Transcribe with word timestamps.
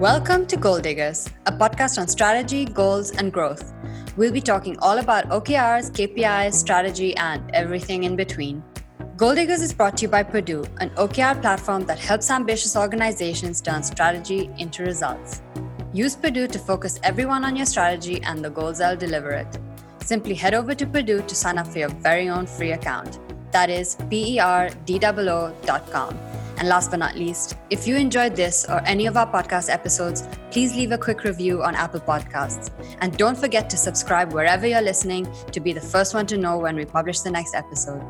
Welcome 0.00 0.46
to 0.46 0.56
Goal 0.56 0.80
Diggers, 0.80 1.28
a 1.44 1.52
podcast 1.52 1.98
on 1.98 2.08
strategy, 2.08 2.64
goals, 2.64 3.10
and 3.10 3.30
growth. 3.30 3.74
We'll 4.16 4.32
be 4.32 4.40
talking 4.40 4.78
all 4.78 4.96
about 4.96 5.28
OKRs, 5.28 5.90
KPIs, 5.90 6.54
strategy, 6.54 7.14
and 7.18 7.42
everything 7.52 8.04
in 8.04 8.16
between. 8.16 8.64
Goal 9.18 9.34
Diggers 9.34 9.60
is 9.60 9.74
brought 9.74 9.98
to 9.98 10.04
you 10.04 10.08
by 10.08 10.22
Perdoo, 10.22 10.66
an 10.80 10.88
OKR 10.96 11.42
platform 11.42 11.84
that 11.84 11.98
helps 11.98 12.30
ambitious 12.30 12.76
organizations 12.76 13.60
turn 13.60 13.82
strategy 13.82 14.48
into 14.56 14.84
results. 14.84 15.42
Use 15.92 16.16
Perdoo 16.16 16.50
to 16.50 16.58
focus 16.58 16.98
everyone 17.02 17.44
on 17.44 17.54
your 17.54 17.66
strategy 17.66 18.22
and 18.22 18.42
the 18.42 18.48
goals 18.48 18.78
that'll 18.78 18.96
deliver 18.96 19.32
it. 19.32 19.58
Simply 20.00 20.32
head 20.32 20.54
over 20.54 20.74
to 20.74 20.86
Perdoo 20.86 21.28
to 21.28 21.34
sign 21.34 21.58
up 21.58 21.66
for 21.66 21.78
your 21.78 21.90
very 21.90 22.30
own 22.30 22.46
free 22.46 22.72
account. 22.72 23.18
That 23.52 23.68
is 23.68 23.98
P 24.08 24.36
E 24.36 24.38
R 24.38 24.70
D 24.86 24.98
O 25.02 25.10
O.com. 25.10 26.39
And 26.60 26.68
last 26.68 26.90
but 26.90 26.98
not 26.98 27.16
least, 27.16 27.56
if 27.70 27.88
you 27.88 27.96
enjoyed 27.96 28.36
this 28.36 28.66
or 28.68 28.82
any 28.86 29.06
of 29.06 29.16
our 29.16 29.26
podcast 29.26 29.72
episodes, 29.72 30.28
please 30.50 30.76
leave 30.76 30.92
a 30.92 30.98
quick 30.98 31.24
review 31.24 31.62
on 31.62 31.74
Apple 31.74 32.00
Podcasts. 32.00 32.70
And 33.00 33.16
don't 33.16 33.36
forget 33.36 33.70
to 33.70 33.78
subscribe 33.78 34.34
wherever 34.34 34.66
you're 34.66 34.82
listening 34.82 35.26
to 35.52 35.58
be 35.58 35.72
the 35.72 35.80
first 35.80 36.12
one 36.12 36.26
to 36.26 36.36
know 36.36 36.58
when 36.58 36.76
we 36.76 36.84
publish 36.84 37.20
the 37.20 37.30
next 37.30 37.54
episode. 37.54 38.04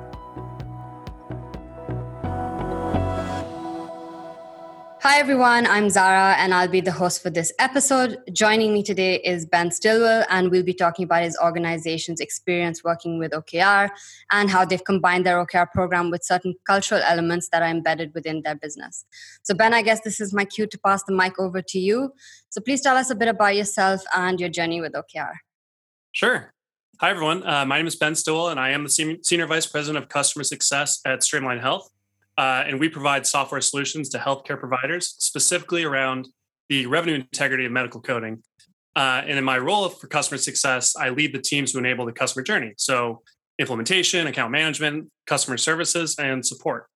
Hi, 5.02 5.18
everyone. 5.18 5.66
I'm 5.66 5.88
Zara, 5.88 6.34
and 6.36 6.52
I'll 6.52 6.68
be 6.68 6.82
the 6.82 6.92
host 6.92 7.22
for 7.22 7.30
this 7.30 7.54
episode. 7.58 8.18
Joining 8.34 8.74
me 8.74 8.82
today 8.82 9.16
is 9.20 9.46
Ben 9.46 9.70
Stillwell, 9.70 10.26
and 10.28 10.50
we'll 10.50 10.62
be 10.62 10.74
talking 10.74 11.04
about 11.04 11.22
his 11.22 11.38
organization's 11.42 12.20
experience 12.20 12.84
working 12.84 13.18
with 13.18 13.32
OKR 13.32 13.88
and 14.30 14.50
how 14.50 14.66
they've 14.66 14.84
combined 14.84 15.24
their 15.24 15.42
OKR 15.42 15.72
program 15.72 16.10
with 16.10 16.22
certain 16.22 16.54
cultural 16.66 17.00
elements 17.02 17.48
that 17.48 17.62
are 17.62 17.70
embedded 17.70 18.12
within 18.12 18.42
their 18.42 18.56
business. 18.56 19.06
So, 19.42 19.54
Ben, 19.54 19.72
I 19.72 19.80
guess 19.80 20.02
this 20.02 20.20
is 20.20 20.34
my 20.34 20.44
cue 20.44 20.66
to 20.66 20.78
pass 20.78 21.02
the 21.04 21.14
mic 21.14 21.38
over 21.38 21.62
to 21.62 21.78
you. 21.78 22.12
So, 22.50 22.60
please 22.60 22.82
tell 22.82 22.98
us 22.98 23.08
a 23.08 23.14
bit 23.14 23.28
about 23.28 23.56
yourself 23.56 24.02
and 24.14 24.38
your 24.38 24.50
journey 24.50 24.82
with 24.82 24.92
OKR. 24.92 25.32
Sure. 26.12 26.52
Hi, 27.00 27.08
everyone. 27.08 27.42
Uh, 27.46 27.64
my 27.64 27.78
name 27.78 27.86
is 27.86 27.96
Ben 27.96 28.14
Stillwell, 28.14 28.50
and 28.50 28.60
I 28.60 28.72
am 28.72 28.84
the 28.84 29.18
Senior 29.22 29.46
Vice 29.46 29.64
President 29.64 30.04
of 30.04 30.10
Customer 30.10 30.44
Success 30.44 31.00
at 31.06 31.22
Streamline 31.22 31.60
Health. 31.60 31.90
Uh, 32.38 32.64
and 32.66 32.80
we 32.80 32.88
provide 32.88 33.26
software 33.26 33.60
solutions 33.60 34.08
to 34.10 34.18
healthcare 34.18 34.58
providers, 34.58 35.14
specifically 35.18 35.84
around 35.84 36.28
the 36.68 36.86
revenue 36.86 37.16
integrity 37.16 37.66
of 37.66 37.72
medical 37.72 38.00
coding. 38.00 38.42
Uh, 38.96 39.22
and 39.26 39.38
in 39.38 39.44
my 39.44 39.58
role 39.58 39.88
for 39.88 40.06
customer 40.08 40.38
success, 40.38 40.96
I 40.96 41.10
lead 41.10 41.34
the 41.34 41.40
teams 41.40 41.72
who 41.72 41.78
enable 41.78 42.06
the 42.06 42.12
customer 42.12 42.42
journey. 42.42 42.72
So, 42.76 43.22
implementation, 43.58 44.26
account 44.26 44.50
management, 44.50 45.10
customer 45.26 45.58
services, 45.58 46.16
and 46.18 46.44
support. 46.44 46.86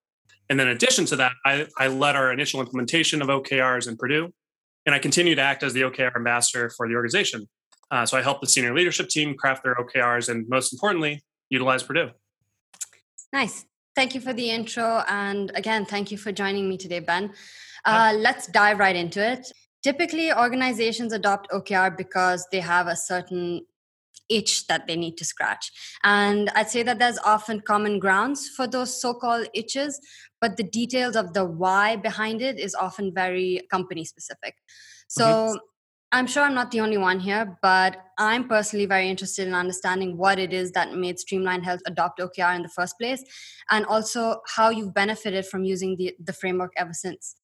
And 0.48 0.58
then, 0.58 0.68
in 0.68 0.76
addition 0.76 1.04
to 1.06 1.16
that, 1.16 1.32
I, 1.44 1.66
I 1.78 1.88
led 1.88 2.16
our 2.16 2.32
initial 2.32 2.60
implementation 2.60 3.22
of 3.22 3.28
OKRs 3.28 3.86
in 3.88 3.96
Perdoo, 3.96 4.30
and 4.86 4.94
I 4.94 4.98
continue 4.98 5.34
to 5.34 5.42
act 5.42 5.62
as 5.62 5.72
the 5.72 5.82
OKR 5.82 6.16
ambassador 6.16 6.70
for 6.76 6.88
the 6.88 6.94
organization. 6.94 7.48
Uh, 7.90 8.04
so, 8.06 8.16
I 8.16 8.22
help 8.22 8.40
the 8.40 8.48
senior 8.48 8.74
leadership 8.74 9.08
team 9.08 9.36
craft 9.36 9.62
their 9.62 9.76
OKRs 9.76 10.28
and, 10.28 10.48
most 10.48 10.72
importantly, 10.72 11.22
utilize 11.48 11.82
Perdoo. 11.82 12.10
Nice. 13.32 13.66
Thank 13.94 14.14
you 14.14 14.20
for 14.20 14.32
the 14.32 14.50
intro. 14.50 15.04
And 15.08 15.52
again, 15.54 15.86
thank 15.86 16.10
you 16.10 16.18
for 16.18 16.32
joining 16.32 16.68
me 16.68 16.76
today, 16.76 17.00
Ben. 17.00 17.32
Uh, 17.84 18.14
let's 18.16 18.46
dive 18.48 18.78
right 18.78 18.96
into 18.96 19.24
it. 19.24 19.52
Typically, 19.82 20.32
organizations 20.32 21.12
adopt 21.12 21.50
OKR 21.50 21.96
because 21.96 22.46
they 22.50 22.60
have 22.60 22.86
a 22.86 22.96
certain 22.96 23.66
itch 24.28 24.66
that 24.66 24.86
they 24.86 24.96
need 24.96 25.16
to 25.18 25.24
scratch. 25.24 25.70
And 26.02 26.50
I'd 26.54 26.70
say 26.70 26.82
that 26.82 26.98
there's 26.98 27.18
often 27.18 27.60
common 27.60 27.98
grounds 27.98 28.48
for 28.48 28.66
those 28.66 29.00
so 29.00 29.14
called 29.14 29.48
itches, 29.54 30.00
but 30.40 30.56
the 30.56 30.62
details 30.64 31.14
of 31.14 31.34
the 31.34 31.44
why 31.44 31.96
behind 31.96 32.40
it 32.40 32.58
is 32.58 32.74
often 32.74 33.12
very 33.14 33.60
company 33.70 34.04
specific. 34.04 34.56
So, 35.08 35.24
mm-hmm. 35.24 35.56
I'm 36.14 36.28
sure 36.28 36.44
I'm 36.44 36.54
not 36.54 36.70
the 36.70 36.78
only 36.78 36.96
one 36.96 37.18
here, 37.18 37.58
but 37.60 38.00
I'm 38.18 38.46
personally 38.46 38.86
very 38.86 39.08
interested 39.08 39.48
in 39.48 39.54
understanding 39.54 40.16
what 40.16 40.38
it 40.38 40.52
is 40.52 40.70
that 40.70 40.94
made 40.94 41.18
Streamline 41.18 41.64
Health 41.64 41.80
adopt 41.86 42.20
OKR 42.20 42.54
in 42.54 42.62
the 42.62 42.68
first 42.68 42.96
place, 43.00 43.24
and 43.68 43.84
also 43.86 44.40
how 44.46 44.70
you've 44.70 44.94
benefited 44.94 45.44
from 45.44 45.64
using 45.64 45.96
the, 45.96 46.14
the 46.22 46.32
framework 46.32 46.72
ever 46.76 46.92
since. 46.92 47.34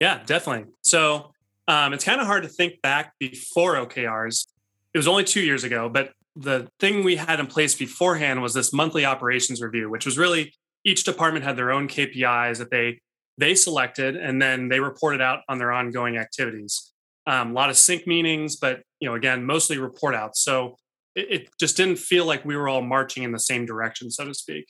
Yeah, 0.00 0.22
definitely. 0.24 0.72
So 0.82 1.32
um, 1.68 1.92
it's 1.92 2.04
kind 2.04 2.18
of 2.18 2.26
hard 2.26 2.42
to 2.44 2.48
think 2.48 2.80
back 2.80 3.12
before 3.20 3.74
OKRs. 3.74 4.46
It 4.94 4.98
was 4.98 5.06
only 5.06 5.24
two 5.24 5.42
years 5.42 5.62
ago, 5.62 5.90
but 5.90 6.14
the 6.34 6.70
thing 6.80 7.04
we 7.04 7.16
had 7.16 7.38
in 7.38 7.46
place 7.46 7.74
beforehand 7.74 8.40
was 8.40 8.54
this 8.54 8.72
monthly 8.72 9.04
operations 9.04 9.60
review, 9.60 9.90
which 9.90 10.06
was 10.06 10.16
really 10.16 10.54
each 10.86 11.04
department 11.04 11.44
had 11.44 11.58
their 11.58 11.70
own 11.70 11.86
KPIs 11.86 12.56
that 12.58 12.70
they 12.70 12.98
they 13.36 13.54
selected, 13.54 14.16
and 14.16 14.40
then 14.40 14.70
they 14.70 14.80
reported 14.80 15.20
out 15.20 15.40
on 15.50 15.58
their 15.58 15.70
ongoing 15.70 16.16
activities 16.16 16.94
um, 17.26 17.50
a 17.50 17.54
lot 17.54 17.70
of 17.70 17.76
sync 17.76 18.06
meetings, 18.06 18.56
but 18.56 18.82
you 19.00 19.08
know, 19.08 19.14
again, 19.14 19.44
mostly 19.44 19.78
report 19.78 20.14
outs. 20.14 20.40
So 20.42 20.76
it, 21.14 21.26
it, 21.30 21.48
just 21.58 21.76
didn't 21.76 21.98
feel 21.98 22.24
like 22.24 22.44
we 22.44 22.56
were 22.56 22.68
all 22.68 22.82
marching 22.82 23.22
in 23.22 23.32
the 23.32 23.38
same 23.38 23.66
direction, 23.66 24.10
so 24.10 24.24
to 24.24 24.34
speak. 24.34 24.66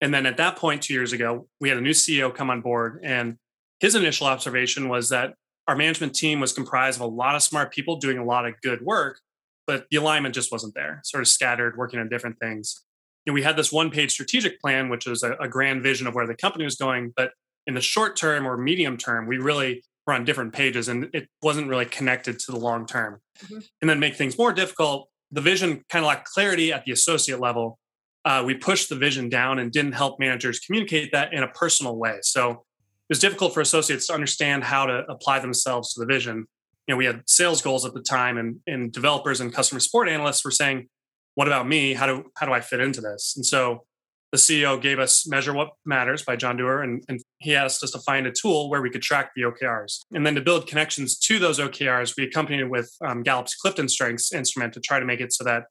And 0.00 0.12
then 0.12 0.26
at 0.26 0.36
that 0.36 0.56
point, 0.56 0.82
two 0.82 0.92
years 0.92 1.12
ago, 1.12 1.46
we 1.60 1.68
had 1.68 1.78
a 1.78 1.80
new 1.80 1.92
CEO 1.92 2.34
come 2.34 2.50
on 2.50 2.60
board, 2.60 3.00
and 3.02 3.36
his 3.80 3.94
initial 3.94 4.26
observation 4.26 4.88
was 4.88 5.08
that 5.08 5.34
our 5.66 5.76
management 5.76 6.14
team 6.14 6.40
was 6.40 6.52
comprised 6.52 6.98
of 6.98 7.02
a 7.02 7.10
lot 7.10 7.34
of 7.34 7.42
smart 7.42 7.72
people 7.72 7.96
doing 7.96 8.18
a 8.18 8.24
lot 8.24 8.46
of 8.46 8.54
good 8.62 8.82
work, 8.82 9.20
but 9.66 9.86
the 9.90 9.96
alignment 9.96 10.34
just 10.34 10.52
wasn't 10.52 10.74
there, 10.74 11.00
sort 11.04 11.22
of 11.22 11.28
scattered, 11.28 11.76
working 11.78 11.98
on 12.00 12.08
different 12.08 12.38
things. 12.38 12.82
You 13.24 13.32
know, 13.32 13.34
we 13.34 13.42
had 13.42 13.56
this 13.56 13.72
one 13.72 13.90
page 13.90 14.12
strategic 14.12 14.60
plan, 14.60 14.90
which 14.90 15.06
was 15.06 15.22
a, 15.22 15.32
a 15.34 15.48
grand 15.48 15.82
vision 15.82 16.06
of 16.06 16.14
where 16.14 16.26
the 16.26 16.36
company 16.36 16.64
was 16.64 16.76
going, 16.76 17.14
but 17.16 17.32
in 17.66 17.72
the 17.72 17.80
short 17.80 18.16
term 18.16 18.46
or 18.46 18.58
medium 18.58 18.98
term, 18.98 19.26
we 19.26 19.38
really 19.38 19.82
were 20.06 20.12
on 20.12 20.24
different 20.24 20.52
pages 20.52 20.88
and 20.88 21.08
it 21.12 21.28
wasn't 21.42 21.68
really 21.68 21.86
connected 21.86 22.38
to 22.38 22.52
the 22.52 22.58
long 22.58 22.86
term. 22.86 23.20
Mm-hmm. 23.44 23.58
And 23.80 23.90
then 23.90 23.98
make 23.98 24.16
things 24.16 24.36
more 24.38 24.52
difficult, 24.52 25.08
the 25.30 25.40
vision 25.40 25.84
kind 25.88 26.04
of 26.04 26.08
lacked 26.08 26.28
clarity 26.28 26.72
at 26.72 26.84
the 26.84 26.92
associate 26.92 27.40
level. 27.40 27.78
Uh, 28.24 28.42
we 28.46 28.54
pushed 28.54 28.88
the 28.88 28.96
vision 28.96 29.28
down 29.28 29.58
and 29.58 29.70
didn't 29.70 29.92
help 29.92 30.18
managers 30.18 30.58
communicate 30.60 31.12
that 31.12 31.32
in 31.32 31.42
a 31.42 31.48
personal 31.48 31.96
way. 31.96 32.18
So 32.22 32.50
it 32.50 33.10
was 33.10 33.18
difficult 33.18 33.52
for 33.52 33.60
associates 33.60 34.06
to 34.06 34.14
understand 34.14 34.64
how 34.64 34.86
to 34.86 35.04
apply 35.10 35.40
themselves 35.40 35.92
to 35.94 36.00
the 36.00 36.06
vision. 36.06 36.46
You 36.86 36.94
know, 36.94 36.96
we 36.96 37.04
had 37.04 37.22
sales 37.28 37.60
goals 37.60 37.84
at 37.84 37.92
the 37.92 38.00
time, 38.00 38.38
and, 38.38 38.60
and 38.66 38.92
developers 38.92 39.40
and 39.40 39.52
customer 39.52 39.80
support 39.80 40.08
analysts 40.08 40.44
were 40.44 40.50
saying, 40.50 40.88
"What 41.34 41.46
about 41.46 41.66
me? 41.66 41.94
How 41.94 42.06
do 42.06 42.24
how 42.36 42.46
do 42.46 42.52
I 42.52 42.60
fit 42.60 42.80
into 42.80 43.00
this?" 43.00 43.34
And 43.36 43.44
so 43.44 43.84
the 44.34 44.38
CEO 44.38 44.82
gave 44.82 44.98
us 44.98 45.28
Measure 45.28 45.52
What 45.52 45.74
Matters 45.84 46.24
by 46.24 46.34
John 46.34 46.56
Doerr, 46.56 46.82
and, 46.82 47.04
and, 47.08 47.22
he 47.38 47.54
asked 47.54 47.84
us 47.84 47.90
to 47.92 48.00
find 48.00 48.26
a 48.26 48.32
tool 48.32 48.68
where 48.68 48.82
we 48.82 48.90
could 48.90 49.02
track 49.02 49.30
the 49.36 49.42
OKRs. 49.42 50.00
And 50.12 50.26
then 50.26 50.34
to 50.34 50.40
build 50.40 50.66
connections 50.66 51.18
to 51.18 51.38
those 51.38 51.60
OKRs, 51.60 52.14
we 52.16 52.24
accompanied 52.24 52.60
it 52.60 52.70
with 52.70 52.90
um, 53.06 53.22
Gallup's 53.22 53.54
Clifton 53.54 53.86
Strengths 53.86 54.32
instrument 54.32 54.72
to 54.72 54.80
try 54.80 54.98
to 54.98 55.04
make 55.04 55.20
it 55.20 55.32
so 55.32 55.44
that 55.44 55.64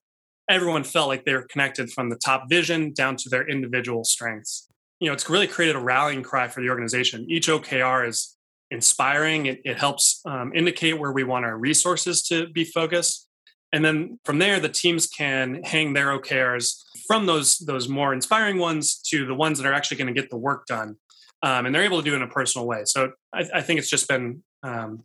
everyone 0.49 0.83
felt 0.83 1.09
like 1.09 1.25
they 1.25 1.33
were 1.33 1.47
connected 1.49 1.91
from 1.91 2.09
the 2.09 2.15
top 2.15 2.43
vision 2.47 2.93
down 2.93 3.17
to 3.17 3.29
their 3.29 3.45
individual 3.49 4.03
strengths. 4.03 4.69
You 4.99 5.07
know, 5.07 5.13
it's 5.13 5.27
really 5.29 5.47
created 5.47 5.75
a 5.75 5.79
rallying 5.79 6.21
cry 6.21 6.47
for 6.47 6.61
the 6.61 6.69
organization. 6.69 7.25
Each 7.27 7.47
OKR 7.47 8.07
is 8.07 8.37
inspiring. 8.69 9.47
It, 9.47 9.61
it 9.65 9.77
helps 9.77 10.21
um, 10.25 10.53
indicate 10.55 10.99
where 10.99 11.11
we 11.11 11.23
want 11.23 11.43
our 11.43 11.57
resources 11.57 12.21
to 12.27 12.47
be 12.47 12.63
focused. 12.63 13.27
And 13.73 13.83
then 13.83 14.19
from 14.23 14.37
there, 14.37 14.59
the 14.59 14.69
teams 14.69 15.07
can 15.07 15.63
hang 15.63 15.93
their 15.93 16.17
OKRs 16.17 16.83
from 17.07 17.25
those 17.25 17.57
those 17.59 17.87
more 17.87 18.13
inspiring 18.13 18.57
ones 18.57 18.97
to 19.09 19.25
the 19.25 19.35
ones 19.35 19.57
that 19.59 19.67
are 19.67 19.73
actually 19.73 19.97
going 19.97 20.13
to 20.13 20.19
get 20.19 20.29
the 20.29 20.37
work 20.37 20.65
done, 20.65 20.97
um, 21.41 21.65
and 21.65 21.73
they're 21.73 21.83
able 21.83 21.97
to 21.97 22.03
do 22.03 22.13
it 22.13 22.17
in 22.17 22.21
a 22.21 22.27
personal 22.27 22.67
way. 22.67 22.83
So 22.85 23.11
I, 23.33 23.45
I 23.55 23.61
think 23.61 23.79
it's 23.79 23.89
just 23.89 24.07
been 24.07 24.43
um, 24.63 25.03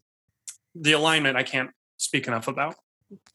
the 0.74 0.92
alignment 0.92 1.36
I 1.36 1.42
can't 1.42 1.70
speak 1.96 2.26
enough 2.26 2.48
about. 2.48 2.76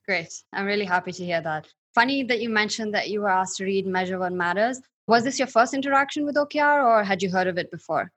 Great, 0.06 0.34
I'm 0.54 0.66
really 0.66 0.86
happy 0.86 1.12
to 1.12 1.26
hear 1.26 1.42
that. 1.42 1.68
Funny 1.96 2.24
that 2.24 2.42
you 2.42 2.50
mentioned 2.50 2.94
that 2.94 3.10
you 3.10 3.22
were 3.22 3.30
asked 3.30 3.58
to 3.58 3.66
read 3.66 3.86
Measure 3.86 4.18
What 4.20 4.34
Matters. 4.34 4.82
Was 5.08 5.24
this 5.24 5.38
your 5.38 5.48
first 5.48 5.74
interaction 5.74 6.26
with 6.26 6.36
OKR, 6.36 6.86
or 6.86 7.04
had 7.04 7.22
you 7.22 7.30
heard 7.30 7.48
of 7.48 7.58
it 7.58 7.70
before? 7.70 8.12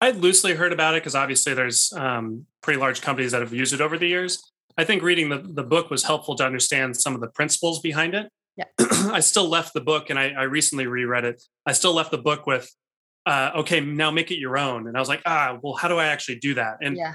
I'd 0.00 0.16
loosely 0.16 0.54
heard 0.54 0.72
about 0.72 0.94
it 0.94 1.02
because 1.02 1.14
obviously 1.14 1.52
there's 1.52 1.92
um, 1.92 2.46
pretty 2.62 2.80
large 2.80 3.02
companies 3.02 3.32
that 3.32 3.42
have 3.42 3.52
used 3.52 3.74
it 3.74 3.80
over 3.80 3.98
the 3.98 4.06
years. 4.06 4.42
I 4.78 4.84
think 4.84 5.02
reading 5.02 5.28
the, 5.28 5.38
the 5.38 5.62
book 5.62 5.90
was 5.90 6.04
helpful 6.04 6.36
to 6.36 6.46
understand 6.46 6.96
some 6.96 7.14
of 7.14 7.20
the 7.20 7.28
principles 7.28 7.80
behind 7.80 8.14
it. 8.14 8.30
Yeah. 8.60 8.86
I 9.12 9.20
still 9.20 9.48
left 9.48 9.72
the 9.74 9.80
book 9.80 10.10
and 10.10 10.18
I, 10.18 10.30
I, 10.30 10.42
recently 10.44 10.86
reread 10.86 11.24
it. 11.24 11.42
I 11.66 11.72
still 11.72 11.94
left 11.94 12.10
the 12.10 12.18
book 12.18 12.46
with, 12.46 12.70
uh, 13.26 13.52
okay, 13.56 13.80
now 13.80 14.10
make 14.10 14.30
it 14.30 14.38
your 14.38 14.58
own. 14.58 14.86
And 14.86 14.96
I 14.96 15.00
was 15.00 15.08
like, 15.08 15.22
ah, 15.24 15.58
well, 15.62 15.74
how 15.74 15.88
do 15.88 15.96
I 15.96 16.06
actually 16.06 16.38
do 16.38 16.54
that? 16.54 16.78
And 16.82 16.96
yeah. 16.96 17.14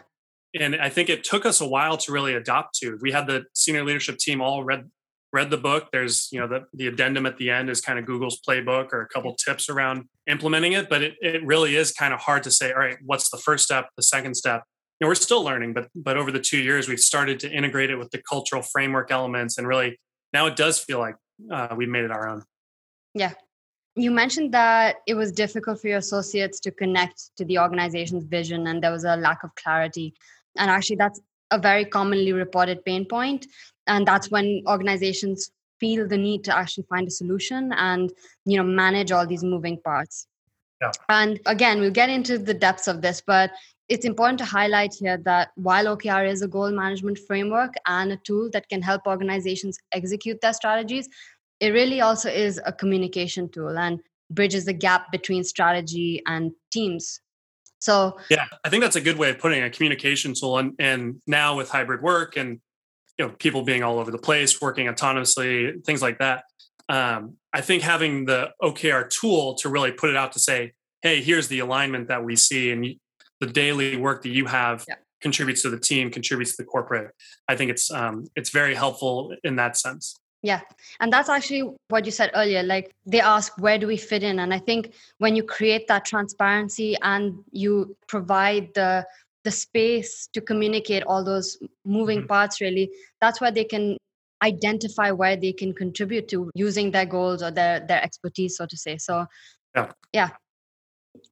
and 0.60 0.76
I 0.76 0.90
think 0.90 1.10
it 1.10 1.24
took 1.24 1.46
us 1.46 1.62
a 1.62 1.68
while 1.68 1.98
to 1.98 2.12
really 2.12 2.34
adopt 2.34 2.76
to. 2.80 2.98
We 3.02 3.12
had 3.12 3.28
the 3.28 3.46
senior 3.54 3.84
leadership 3.84 4.18
team 4.18 4.42
all 4.42 4.64
read 4.64 4.90
read 5.34 5.50
the 5.50 5.58
book. 5.58 5.90
There's, 5.92 6.30
you 6.32 6.40
know, 6.40 6.48
the, 6.48 6.64
the 6.74 6.88
addendum 6.88 7.26
at 7.26 7.38
the 7.38 7.50
end 7.50 7.70
is 7.70 7.82
kind 7.82 8.00
of 8.00 8.06
Google's 8.06 8.40
playbook 8.48 8.94
or 8.94 9.02
a 9.02 9.08
couple 9.08 9.36
tips 9.36 9.68
around 9.68 10.06
implementing 10.28 10.72
it. 10.72 10.88
But 10.88 11.04
it, 11.04 11.16
it 11.22 11.46
really 11.46 11.76
is 11.76 11.92
kind 11.92 12.14
of 12.14 12.22
hard 12.22 12.44
to 12.44 12.52
say, 12.52 12.72
all 12.72 12.80
right, 12.80 12.98
what's 13.04 13.30
the 13.30 13.38
first 13.38 13.66
step, 13.66 13.90
the 13.98 14.04
second 14.04 14.36
step? 14.36 14.64
You 15.00 15.06
know, 15.06 15.10
we're 15.10 15.16
still 15.16 15.44
learning, 15.44 15.74
but 15.74 15.90
but 15.94 16.16
over 16.16 16.32
the 16.32 16.40
two 16.40 16.60
years, 16.60 16.88
we've 16.88 17.00
started 17.00 17.40
to 17.42 17.52
integrate 17.52 17.90
it 17.90 17.98
with 17.98 18.12
the 18.12 18.22
cultural 18.22 18.62
framework 18.62 19.12
elements 19.12 19.58
and 19.58 19.68
really 19.68 20.00
now 20.36 20.48
it 20.48 20.58
does 20.58 20.78
feel 20.78 21.00
like 21.00 21.16
uh, 21.52 21.76
we 21.76 21.86
made 21.86 22.04
it 22.04 22.12
our 22.12 22.28
own. 22.28 22.44
Yeah. 23.14 23.34
You 23.96 24.12
mentioned 24.12 24.54
that 24.54 24.98
it 25.08 25.14
was 25.14 25.32
difficult 25.32 25.80
for 25.80 25.88
your 25.88 26.00
associates 26.00 26.60
to 26.62 26.72
connect 26.72 27.32
to 27.38 27.46
the 27.46 27.60
organization's 27.60 28.26
vision 28.26 28.68
and 28.68 28.84
there 28.84 28.92
was 28.92 29.06
a 29.06 29.16
lack 29.16 29.44
of 29.44 29.56
clarity. 29.56 30.14
And 30.58 30.70
actually, 30.70 30.98
that's 30.98 31.22
a 31.52 31.60
very 31.60 31.86
commonly 31.86 32.34
reported 32.34 32.84
pain 32.84 33.06
point. 33.06 33.44
point 33.44 33.54
and 33.88 34.08
that's 34.08 34.32
when 34.32 34.64
organizations 34.68 35.52
feel 35.80 36.08
the 36.08 36.18
need 36.18 36.44
to 36.44 36.56
actually 36.56 36.86
find 36.90 37.08
a 37.08 37.12
solution 37.12 37.74
and 37.74 38.12
you 38.46 38.58
know 38.58 38.64
manage 38.64 39.12
all 39.12 39.28
these 39.28 39.44
moving 39.44 39.80
parts 39.82 40.28
yeah. 40.82 40.92
and 41.10 41.40
again 41.46 41.80
we'll 41.80 41.92
get 41.92 42.10
into 42.10 42.38
the 42.38 42.54
depths 42.54 42.88
of 42.88 43.02
this 43.02 43.22
but 43.26 43.52
it's 43.88 44.06
important 44.06 44.40
to 44.40 44.46
highlight 44.46 44.94
here 44.94 45.18
that 45.18 45.50
while 45.56 45.86
okr 45.86 46.28
is 46.28 46.42
a 46.42 46.48
goal 46.48 46.72
management 46.72 47.20
framework 47.28 47.74
and 47.86 48.12
a 48.12 48.18
tool 48.18 48.50
that 48.52 48.68
can 48.70 48.82
help 48.82 49.02
organizations 49.06 49.78
execute 49.92 50.42
their 50.42 50.54
strategies 50.54 51.10
it 51.60 51.70
really 51.70 52.02
also 52.02 52.30
is 52.30 52.60
a 52.66 52.72
communication 52.72 53.50
tool 53.50 53.78
and 53.78 54.00
bridges 54.30 54.66
the 54.66 54.74
gap 54.74 55.12
between 55.12 55.44
strategy 55.44 56.22
and 56.28 56.52
teams. 56.72 57.22
So 57.80 58.18
yeah 58.30 58.46
i 58.64 58.70
think 58.70 58.82
that's 58.82 58.96
a 58.96 59.02
good 59.02 59.18
way 59.18 59.30
of 59.30 59.38
putting 59.38 59.62
a 59.62 59.70
communication 59.70 60.34
tool 60.34 60.58
and, 60.58 60.74
and 60.80 61.22
now 61.28 61.56
with 61.56 61.70
hybrid 61.70 62.02
work 62.02 62.36
and 62.36 62.60
you 63.20 63.26
know 63.26 63.34
people 63.38 63.64
being 63.64 63.84
all 63.84 64.00
over 64.00 64.12
the 64.12 64.18
place 64.18 64.60
working 64.60 64.88
autonomously 64.88 65.86
things 65.86 66.02
like 66.02 66.18
that 66.18 66.46
um, 66.90 67.36
i 67.54 67.62
think 67.62 67.84
having 67.84 68.26
the 68.26 68.50
okr 68.62 69.08
tool 69.10 69.56
to 69.56 69.70
really 69.70 69.92
put 69.92 70.10
it 70.10 70.16
out 70.16 70.32
to 70.32 70.40
say 70.40 70.72
hey 71.04 71.22
here's 71.22 71.48
the 71.50 71.60
alignment 71.60 72.08
that 72.08 72.24
we 72.24 72.36
see 72.36 72.72
and 72.72 72.96
the 73.40 73.48
daily 73.48 73.98
work 73.98 74.24
that 74.24 74.30
you 74.30 74.46
have 74.46 74.86
yeah. 74.88 74.96
contributes 75.22 75.62
to 75.64 75.70
the 75.70 75.80
team 75.80 76.10
contributes 76.10 76.56
to 76.56 76.64
the 76.64 76.66
corporate 76.66 77.12
i 77.48 77.56
think 77.56 77.72
it's 77.72 77.92
um, 77.92 78.26
it's 78.36 78.50
very 78.50 78.76
helpful 78.76 79.36
in 79.44 79.56
that 79.56 79.78
sense. 79.78 80.16
Yeah 80.42 80.62
and 81.00 81.12
that's 81.12 81.28
actually 81.28 81.64
what 81.88 82.06
you 82.06 82.12
said 82.12 82.30
earlier 82.36 82.62
like 82.62 82.92
they 83.06 83.20
ask 83.20 83.58
where 83.58 83.80
do 83.80 83.88
we 83.88 83.98
fit 83.98 84.22
in? 84.22 84.40
And 84.40 84.54
i 84.54 84.60
think 84.60 84.94
when 85.18 85.36
you 85.36 85.44
create 85.44 85.88
that 85.88 86.06
transparency 86.06 86.96
and 87.02 87.34
you 87.52 87.98
provide 88.08 88.74
the 88.76 89.08
the 89.44 89.52
space 89.52 90.28
to 90.34 90.42
communicate 90.42 91.04
all 91.04 91.24
those 91.24 91.58
moving 91.84 92.20
mm-hmm. 92.20 92.28
parts 92.28 92.62
really 92.62 92.92
that's 93.22 93.42
where 93.42 93.52
they 93.52 93.64
can 93.64 93.98
identify 94.44 95.12
where 95.12 95.36
they 95.36 95.54
can 95.54 95.74
contribute 95.74 96.28
to 96.30 96.52
using 96.54 96.92
their 96.92 97.06
goals 97.06 97.42
or 97.42 97.52
their 97.52 97.80
their 97.80 98.04
expertise 98.04 98.58
so 98.58 98.66
to 98.66 98.78
say. 98.78 98.98
So 98.98 99.26
yeah. 99.76 99.92
yeah. 100.14 100.30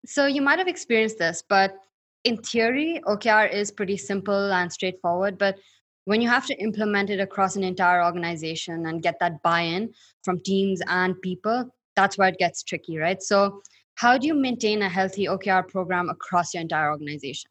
So 0.05 0.25
you 0.25 0.41
might 0.41 0.59
have 0.59 0.67
experienced 0.67 1.19
this 1.19 1.43
but 1.47 1.75
in 2.23 2.37
theory 2.37 3.01
okr 3.05 3.51
is 3.51 3.71
pretty 3.71 3.97
simple 3.97 4.51
and 4.53 4.71
straightforward 4.71 5.37
but 5.37 5.57
when 6.05 6.21
you 6.21 6.27
have 6.27 6.45
to 6.45 6.55
implement 6.59 7.09
it 7.09 7.19
across 7.19 7.55
an 7.55 7.63
entire 7.63 8.03
organization 8.03 8.85
and 8.85 9.01
get 9.01 9.19
that 9.19 9.41
buy-in 9.41 9.89
from 10.23 10.39
teams 10.41 10.81
and 10.87 11.21
people 11.21 11.69
that's 11.95 12.17
where 12.17 12.29
it 12.29 12.37
gets 12.37 12.63
tricky 12.63 12.97
right 12.97 13.21
so 13.21 13.61
how 13.95 14.17
do 14.17 14.27
you 14.27 14.33
maintain 14.33 14.81
a 14.81 14.89
healthy 14.89 15.25
okr 15.25 15.67
program 15.67 16.09
across 16.09 16.53
your 16.53 16.61
entire 16.61 16.91
organization 16.91 17.49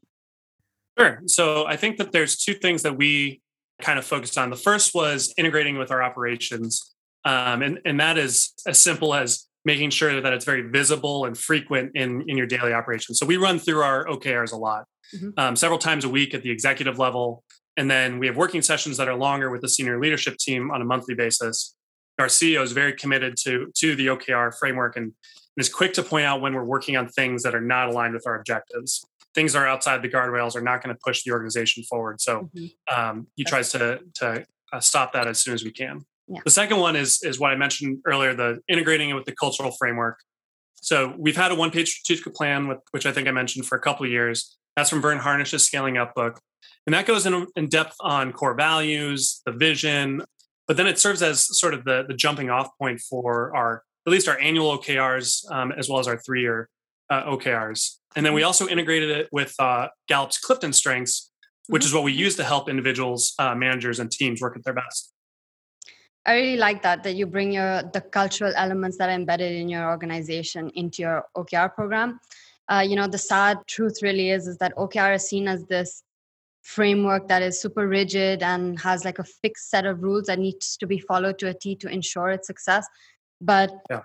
Sure. 0.99 1.23
So 1.27 1.67
I 1.67 1.77
think 1.77 1.97
that 1.99 2.13
there's 2.13 2.37
two 2.37 2.55
things 2.55 2.83
that 2.83 2.97
we 2.97 3.41
kind 3.81 3.99
of 3.99 4.05
focused 4.05 4.39
on. 4.39 4.51
The 4.51 4.57
first 4.57 4.95
was 4.95 5.33
integrating 5.37 5.79
with 5.79 5.91
our 5.91 6.03
operations. 6.03 6.95
Um, 7.25 7.63
and, 7.63 7.81
and 7.85 8.01
that 8.01 8.19
is 8.19 8.53
as 8.67 8.81
simple 8.81 9.15
as 9.15 9.47
making 9.65 9.91
sure 9.91 10.21
that 10.21 10.33
it's 10.33 10.45
very 10.45 10.63
visible 10.63 11.25
and 11.25 11.39
frequent 11.39 11.93
in, 11.95 12.25
in 12.29 12.37
your 12.37 12.47
daily 12.47 12.73
operations. 12.73 13.19
So 13.19 13.27
we 13.27 13.37
run 13.37 13.59
through 13.59 13.83
our 13.83 14.07
OKRs 14.07 14.53
a 14.53 14.57
lot, 14.57 14.87
mm-hmm. 15.15 15.31
um, 15.37 15.57
several 15.57 15.79
times 15.79 16.05
a 16.05 16.09
week 16.09 16.35
at 16.35 16.43
the 16.43 16.51
executive 16.51 16.99
level. 16.99 17.45
And 17.77 17.91
then 17.91 18.19
we 18.19 18.27
have 18.27 18.37
working 18.37 18.63
sessions 18.63 18.97
that 18.97 19.09
are 19.09 19.15
longer 19.15 19.51
with 19.51 19.61
the 19.61 19.69
senior 19.69 20.01
leadership 20.01 20.37
team 20.39 20.71
on 20.71 20.83
a 20.83 20.85
monthly 20.85 21.15
basis. 21.15 21.75
Our 22.19 22.27
CEO 22.27 22.63
is 22.63 22.73
very 22.73 22.93
committed 22.93 23.37
to, 23.45 23.73
to 23.77 23.97
the 23.97 24.09
OKR 24.09 24.53
framework 24.59 24.97
and 24.97 25.13
is 25.57 25.69
quick 25.69 25.93
to 25.95 26.03
point 26.03 26.27
out 26.27 26.41
when 26.41 26.55
we're 26.55 26.65
working 26.65 26.97
on 26.97 27.09
things 27.09 27.43
that 27.45 27.55
are 27.55 27.61
not 27.61 27.89
aligned 27.89 28.15
with 28.15 28.27
our 28.27 28.37
objectives 28.37 29.07
things 29.35 29.55
are 29.55 29.67
outside 29.67 30.03
the 30.03 30.09
guardrails 30.09 30.55
are 30.57 30.61
not 30.61 30.83
going 30.83 30.95
to 30.95 31.01
push 31.03 31.23
the 31.25 31.33
organization 31.33 31.83
forward. 31.85 32.21
So 32.21 32.51
mm-hmm. 32.55 32.95
um, 32.95 33.27
he 33.35 33.45
tries 33.45 33.73
to 33.73 34.01
to 34.15 34.45
uh, 34.73 34.81
stop 34.81 35.13
that 35.13 35.27
as 35.27 35.39
soon 35.39 35.55
as 35.55 35.65
we 35.65 35.71
can. 35.71 36.05
Yeah. 36.29 36.41
The 36.45 36.51
second 36.51 36.79
one 36.79 36.97
is 36.97 37.21
is 37.23 37.39
what 37.39 37.53
I 37.53 37.57
mentioned 37.57 37.99
earlier, 38.07 38.35
the 38.35 38.61
integrating 38.69 39.11
it 39.11 39.15
with 39.15 39.25
the 39.25 39.35
cultural 39.35 39.73
framework. 39.73 40.19
So 40.77 41.15
we've 41.17 41.37
had 41.37 41.53
a 41.53 41.55
one 41.55 41.71
page 41.71 41.91
strategic 41.91 42.35
plan, 42.35 42.69
with, 42.69 42.79
which 42.91 43.07
I 43.07 43.13
think 43.13 43.29
I 43.29 43.31
mentioned 43.31 43.67
for 43.67 43.77
a 43.77 43.81
couple 43.81 44.05
of 44.05 44.11
years. 44.11 44.57
That's 44.77 44.91
from 44.91 45.03
Verne 45.03 45.19
Harnish's 45.19 45.65
Scaling 45.65 45.99
Up 45.99 46.15
book, 46.15 46.41
and 46.87 46.95
that 46.95 47.07
goes 47.07 47.27
in, 47.27 47.47
in 47.57 47.69
depth 47.69 47.95
on 48.01 48.33
core 48.33 48.55
values, 48.55 49.43
the 49.45 49.53
vision, 49.53 50.23
but 50.67 50.77
then 50.77 50.87
it 50.87 50.99
serves 50.99 51.23
as 51.23 51.59
sort 51.59 51.75
of 51.75 51.85
the 51.85 52.05
the 52.07 52.15
jumping 52.15 52.51
off 52.51 52.69
point 52.79 53.01
for 53.01 53.55
our 53.55 53.83
at 54.07 54.11
least 54.13 54.29
our 54.29 54.39
annual 54.39 54.79
OKRs 54.79 55.51
um, 55.53 55.73
as 55.73 55.89
well 55.89 55.99
as 55.99 56.09
our 56.09 56.19
three 56.19 56.43
year 56.43 56.69
uh, 57.11 57.25
OKRs. 57.25 57.99
And 58.17 58.27
then 58.27 58.33
we 58.33 58.43
also 58.43 58.67
integrated 58.67 59.11
it 59.11 59.29
with 59.33 59.55
uh, 59.59 59.89
Gallup's 60.09 60.39
Clifton 60.39 60.73
Strengths, 60.73 61.31
which 61.69 61.83
mm-hmm. 61.83 61.89
is 61.89 61.95
what 61.95 62.05
we 62.05 62.13
use 62.13 62.37
to 62.37 62.45
help 62.45 62.69
individuals, 62.69 63.35
uh, 63.39 63.55
managers, 63.55 64.01
and 64.01 64.11
teams 64.11 64.41
work 64.41 64.57
at 64.57 64.65
their 64.65 64.75
best. 64.75 65.12
I 66.25 66.35
really 66.35 66.57
like 66.57 66.83
that 66.83 67.03
that 67.03 67.15
you 67.15 67.27
bring 67.27 67.53
your 67.53 67.83
the 67.93 68.01
cultural 68.01 68.53
elements 68.57 68.97
that 68.99 69.09
are 69.09 69.15
embedded 69.15 69.53
in 69.53 69.69
your 69.69 69.89
organization 69.91 70.71
into 70.75 71.03
your 71.03 71.25
OKR 71.37 71.75
program. 71.75 72.21
Uh, 72.69 72.85
you 72.87 72.95
know, 72.95 73.09
the 73.09 73.19
sad 73.19 73.59
truth 73.67 74.03
really 74.03 74.31
is 74.31 74.47
is 74.47 74.57
that 74.59 74.75
OKR 74.77 75.17
is 75.17 75.29
seen 75.29 75.49
as 75.49 75.65
this 75.67 76.03
framework 76.63 77.27
that 77.27 77.43
is 77.43 77.61
super 77.61 77.89
rigid 77.89 78.43
and 78.43 78.79
has 78.79 79.05
like 79.05 79.19
a 79.19 79.25
fixed 79.25 79.69
set 79.69 79.85
of 79.85 80.03
rules 80.03 80.27
that 80.27 80.39
needs 80.39 80.77
to 80.77 80.87
be 80.87 80.99
followed 80.99 81.39
to 81.41 81.49
a 81.49 81.55
T 81.55 81.75
to 81.77 81.89
ensure 81.89 82.31
its 82.31 82.47
success. 82.47 82.87
But 83.41 83.73
yeah. 83.91 84.03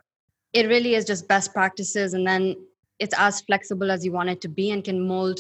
it 0.54 0.68
really 0.68 0.96
is 0.96 1.06
just 1.06 1.28
best 1.28 1.54
practices, 1.54 2.16
and 2.16 2.25
then 2.25 2.56
it's 2.98 3.13
as 3.18 3.42
flexible 3.42 3.92
as 3.92 4.04
you 4.04 4.12
want 4.12 4.30
it 4.30 4.42
to 4.42 4.48
be 4.48 4.72
and 4.72 4.84
can 4.84 5.08
mold 5.08 5.40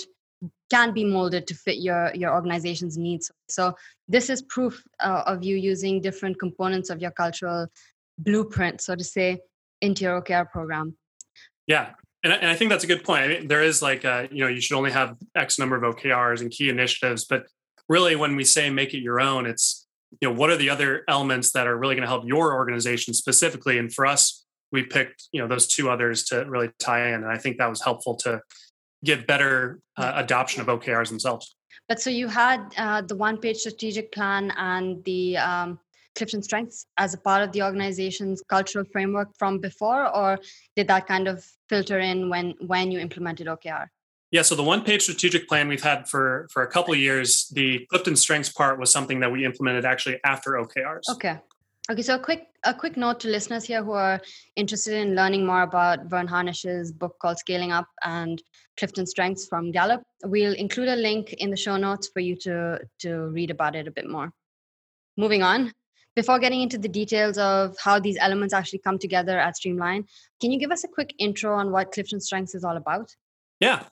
can 0.69 0.93
be 0.93 1.03
molded 1.03 1.47
to 1.47 1.55
fit 1.55 1.77
your 1.77 2.11
your 2.13 2.33
organization's 2.33 2.97
needs. 2.97 3.31
So 3.49 3.75
this 4.07 4.29
is 4.29 4.41
proof 4.41 4.83
uh, 4.99 5.23
of 5.25 5.43
you 5.43 5.55
using 5.55 6.01
different 6.01 6.39
components 6.39 6.89
of 6.89 7.01
your 7.01 7.11
cultural 7.11 7.67
blueprint 8.19 8.81
so 8.81 8.95
to 8.95 9.03
say 9.03 9.39
into 9.81 10.03
your 10.03 10.21
okr 10.21 10.49
program. 10.51 10.97
Yeah 11.67 11.91
and, 12.23 12.33
and 12.33 12.47
i 12.47 12.55
think 12.55 12.69
that's 12.69 12.83
a 12.83 12.87
good 12.87 13.03
point. 13.03 13.23
I 13.23 13.27
mean, 13.27 13.47
there 13.47 13.61
is 13.61 13.81
like 13.81 14.03
a, 14.03 14.27
you 14.31 14.43
know 14.43 14.49
you 14.49 14.61
should 14.61 14.75
only 14.75 14.91
have 14.91 15.15
x 15.35 15.59
number 15.59 15.75
of 15.75 15.83
okrs 15.83 16.41
and 16.41 16.51
key 16.51 16.69
initiatives 16.69 17.25
but 17.25 17.45
really 17.87 18.15
when 18.15 18.35
we 18.35 18.43
say 18.43 18.69
make 18.69 18.93
it 18.93 18.99
your 18.99 19.19
own 19.19 19.45
it's 19.45 19.87
you 20.21 20.27
know 20.27 20.33
what 20.33 20.49
are 20.49 20.57
the 20.57 20.69
other 20.69 21.03
elements 21.07 21.51
that 21.51 21.67
are 21.67 21.77
really 21.77 21.95
going 21.95 22.03
to 22.03 22.07
help 22.07 22.25
your 22.25 22.53
organization 22.55 23.13
specifically? 23.13 23.77
And 23.77 23.93
for 23.93 24.05
us 24.05 24.45
we 24.71 24.83
picked 24.83 25.27
you 25.31 25.41
know 25.41 25.47
those 25.47 25.67
two 25.67 25.89
others 25.89 26.23
to 26.25 26.43
really 26.45 26.69
tie 26.79 27.07
in 27.09 27.15
and 27.15 27.27
i 27.27 27.37
think 27.37 27.57
that 27.57 27.69
was 27.69 27.81
helpful 27.81 28.15
to 28.15 28.41
get 29.11 29.27
better 29.33 29.79
uh, 29.97 30.13
adoption 30.23 30.61
of 30.61 30.67
okrs 30.75 31.09
themselves 31.09 31.55
but 31.89 32.01
so 32.03 32.09
you 32.09 32.27
had 32.27 32.61
uh, 32.77 33.01
the 33.01 33.15
one 33.15 33.37
page 33.43 33.57
strategic 33.65 34.11
plan 34.11 34.51
and 34.57 35.03
the 35.09 35.37
um, 35.49 35.79
clifton 36.15 36.41
strengths 36.41 36.85
as 36.97 37.13
a 37.13 37.21
part 37.27 37.41
of 37.45 37.51
the 37.53 37.61
organization's 37.61 38.41
cultural 38.55 38.85
framework 38.93 39.29
from 39.39 39.59
before 39.59 40.01
or 40.19 40.29
did 40.75 40.87
that 40.87 41.07
kind 41.13 41.27
of 41.27 41.45
filter 41.69 41.99
in 41.99 42.29
when 42.29 42.53
when 42.71 42.91
you 42.91 42.99
implemented 43.07 43.47
okr 43.55 43.85
yeah, 44.29 44.41
so 44.41 44.55
the 44.55 44.63
one 44.63 44.83
page 44.83 45.03
strategic 45.03 45.47
plan 45.47 45.69
we've 45.69 45.83
had 45.83 46.09
for 46.09 46.47
for 46.51 46.61
a 46.61 46.67
couple 46.67 46.93
of 46.93 46.99
years, 46.99 47.47
the 47.53 47.85
Clifton 47.89 48.17
Strengths 48.17 48.51
part 48.51 48.77
was 48.77 48.91
something 48.91 49.21
that 49.21 49.31
we 49.31 49.45
implemented 49.45 49.85
actually 49.85 50.19
after 50.25 50.51
OKRs. 50.51 51.03
Okay. 51.13 51.39
Okay, 51.89 52.01
so 52.01 52.15
a 52.15 52.19
quick 52.19 52.47
a 52.65 52.73
quick 52.73 52.97
note 52.97 53.21
to 53.21 53.29
listeners 53.29 53.63
here 53.63 53.81
who 53.81 53.93
are 53.93 54.19
interested 54.57 54.93
in 54.95 55.15
learning 55.15 55.45
more 55.45 55.61
about 55.61 56.07
Verne 56.07 56.27
Harnish's 56.27 56.91
book 56.91 57.15
called 57.21 57.39
Scaling 57.39 57.71
Up 57.71 57.87
and 58.03 58.43
Clifton 58.75 59.05
Strengths 59.05 59.47
from 59.47 59.71
Gallup. 59.71 60.03
We'll 60.25 60.53
include 60.53 60.89
a 60.89 60.97
link 60.97 61.31
in 61.33 61.49
the 61.49 61.55
show 61.55 61.77
notes 61.77 62.09
for 62.09 62.19
you 62.19 62.35
to 62.37 62.79
to 62.99 63.27
read 63.27 63.51
about 63.51 63.75
it 63.75 63.87
a 63.87 63.91
bit 63.91 64.09
more. 64.09 64.33
Moving 65.15 65.43
on, 65.43 65.71
before 66.13 66.39
getting 66.39 66.61
into 66.61 66.77
the 66.77 66.89
details 66.89 67.37
of 67.37 67.77
how 67.81 67.99
these 67.99 68.17
elements 68.19 68.53
actually 68.53 68.79
come 68.79 68.99
together 68.99 69.39
at 69.39 69.55
Streamline, 69.55 70.03
can 70.41 70.51
you 70.51 70.59
give 70.59 70.71
us 70.71 70.83
a 70.83 70.89
quick 70.89 71.13
intro 71.19 71.53
on 71.53 71.71
what 71.71 71.93
Clifton 71.93 72.19
Strengths 72.19 72.53
is 72.53 72.65
all 72.65 72.75
about? 72.75 73.15
Yeah. 73.61 73.83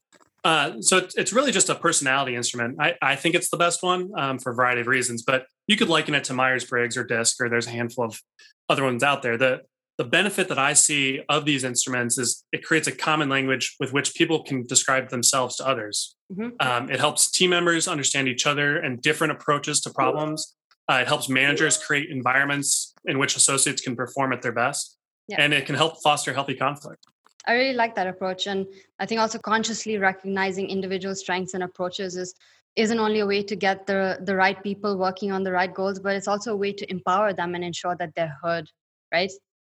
Uh, 0.43 0.81
so 0.81 1.07
it's, 1.15 1.33
really 1.33 1.51
just 1.51 1.69
a 1.69 1.75
personality 1.75 2.35
instrument. 2.35 2.77
I, 2.79 2.95
I 3.01 3.15
think 3.15 3.35
it's 3.35 3.49
the 3.49 3.57
best 3.57 3.81
one 3.81 4.11
um, 4.15 4.37
for 4.37 4.51
a 4.51 4.55
variety 4.55 4.81
of 4.81 4.87
reasons, 4.87 5.23
but 5.23 5.47
you 5.67 5.77
could 5.77 5.89
liken 5.89 6.13
it 6.15 6.23
to 6.25 6.33
Myers 6.33 6.65
Briggs 6.65 6.97
or 6.97 7.03
DISC, 7.03 7.41
or 7.41 7.49
there's 7.49 7.67
a 7.67 7.71
handful 7.71 8.05
of 8.05 8.21
other 8.69 8.83
ones 8.83 9.03
out 9.03 9.21
there. 9.21 9.37
The, 9.37 9.61
the 9.97 10.03
benefit 10.03 10.49
that 10.49 10.59
I 10.59 10.73
see 10.73 11.21
of 11.29 11.45
these 11.45 11.63
instruments 11.63 12.17
is 12.17 12.43
it 12.51 12.63
creates 12.63 12.87
a 12.87 12.91
common 12.91 13.29
language 13.29 13.75
with 13.79 13.93
which 13.93 14.13
people 14.13 14.43
can 14.43 14.63
describe 14.63 15.09
themselves 15.09 15.55
to 15.57 15.67
others. 15.67 16.15
Mm-hmm. 16.31 16.49
Um, 16.59 16.89
it 16.89 16.99
helps 16.99 17.31
team 17.31 17.51
members 17.51 17.87
understand 17.87 18.27
each 18.27 18.45
other 18.45 18.77
and 18.77 19.01
different 19.01 19.31
approaches 19.31 19.79
to 19.81 19.89
problems. 19.91 20.55
Uh, 20.89 20.99
it 21.01 21.07
helps 21.07 21.29
managers 21.29 21.77
create 21.77 22.09
environments 22.09 22.93
in 23.05 23.17
which 23.17 23.35
associates 23.35 23.81
can 23.81 23.95
perform 23.95 24.33
at 24.33 24.41
their 24.41 24.51
best. 24.51 24.97
Yeah. 25.27 25.41
And 25.41 25.53
it 25.53 25.65
can 25.65 25.75
help 25.75 26.03
foster 26.03 26.33
healthy 26.33 26.55
conflict. 26.55 27.05
I 27.47 27.53
really 27.53 27.73
like 27.73 27.95
that 27.95 28.07
approach. 28.07 28.47
And 28.47 28.67
I 28.99 29.05
think 29.05 29.21
also 29.21 29.39
consciously 29.39 29.97
recognizing 29.97 30.69
individual 30.69 31.15
strengths 31.15 31.53
and 31.53 31.63
approaches 31.63 32.15
is 32.15 32.35
isn't 32.75 32.99
only 32.99 33.21
a 33.21 33.25
way 33.25 33.41
to 33.43 33.55
get 33.55 33.85
the 33.87 34.19
the 34.23 34.35
right 34.35 34.61
people 34.61 34.97
working 34.97 35.31
on 35.31 35.43
the 35.43 35.51
right 35.51 35.73
goals, 35.73 35.99
but 35.99 36.15
it's 36.15 36.27
also 36.27 36.53
a 36.53 36.57
way 36.57 36.73
to 36.73 36.89
empower 36.91 37.33
them 37.33 37.55
and 37.55 37.63
ensure 37.63 37.95
that 37.95 38.13
they're 38.15 38.37
heard, 38.43 38.69
right? 39.13 39.31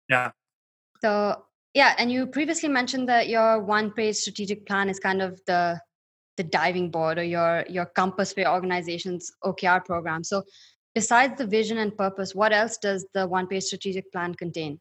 Yeah. 0.09 0.31
So 1.01 1.43
yeah, 1.73 1.93
and 1.99 2.11
you 2.11 2.25
previously 2.25 2.69
mentioned 2.69 3.07
that 3.09 3.29
your 3.29 3.61
one 3.61 3.91
page 3.91 4.15
strategic 4.15 4.65
plan 4.65 4.89
is 4.89 4.99
kind 4.99 5.21
of 5.21 5.39
the 5.45 5.79
the 6.37 6.43
diving 6.43 6.89
board 6.89 7.17
or 7.17 7.23
your 7.23 7.65
your 7.69 7.85
compass 7.85 8.33
for 8.33 8.41
your 8.41 8.51
organization's 8.51 9.31
OKR 9.43 9.85
program. 9.85 10.23
So 10.23 10.43
besides 10.95 11.37
the 11.37 11.45
vision 11.45 11.77
and 11.77 11.95
purpose, 11.95 12.33
what 12.33 12.53
else 12.53 12.77
does 12.77 13.05
the 13.13 13.27
one 13.27 13.47
page 13.47 13.63
strategic 13.63 14.11
plan 14.11 14.33
contain? 14.33 14.79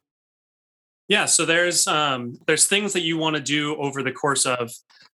Yeah, 1.09 1.27
so 1.27 1.45
there's 1.45 1.87
um, 1.87 2.37
there's 2.47 2.67
things 2.67 2.93
that 2.95 3.03
you 3.03 3.17
want 3.17 3.37
to 3.37 3.43
do 3.43 3.77
over 3.77 4.03
the 4.03 4.13
course 4.13 4.45
of 4.45 4.73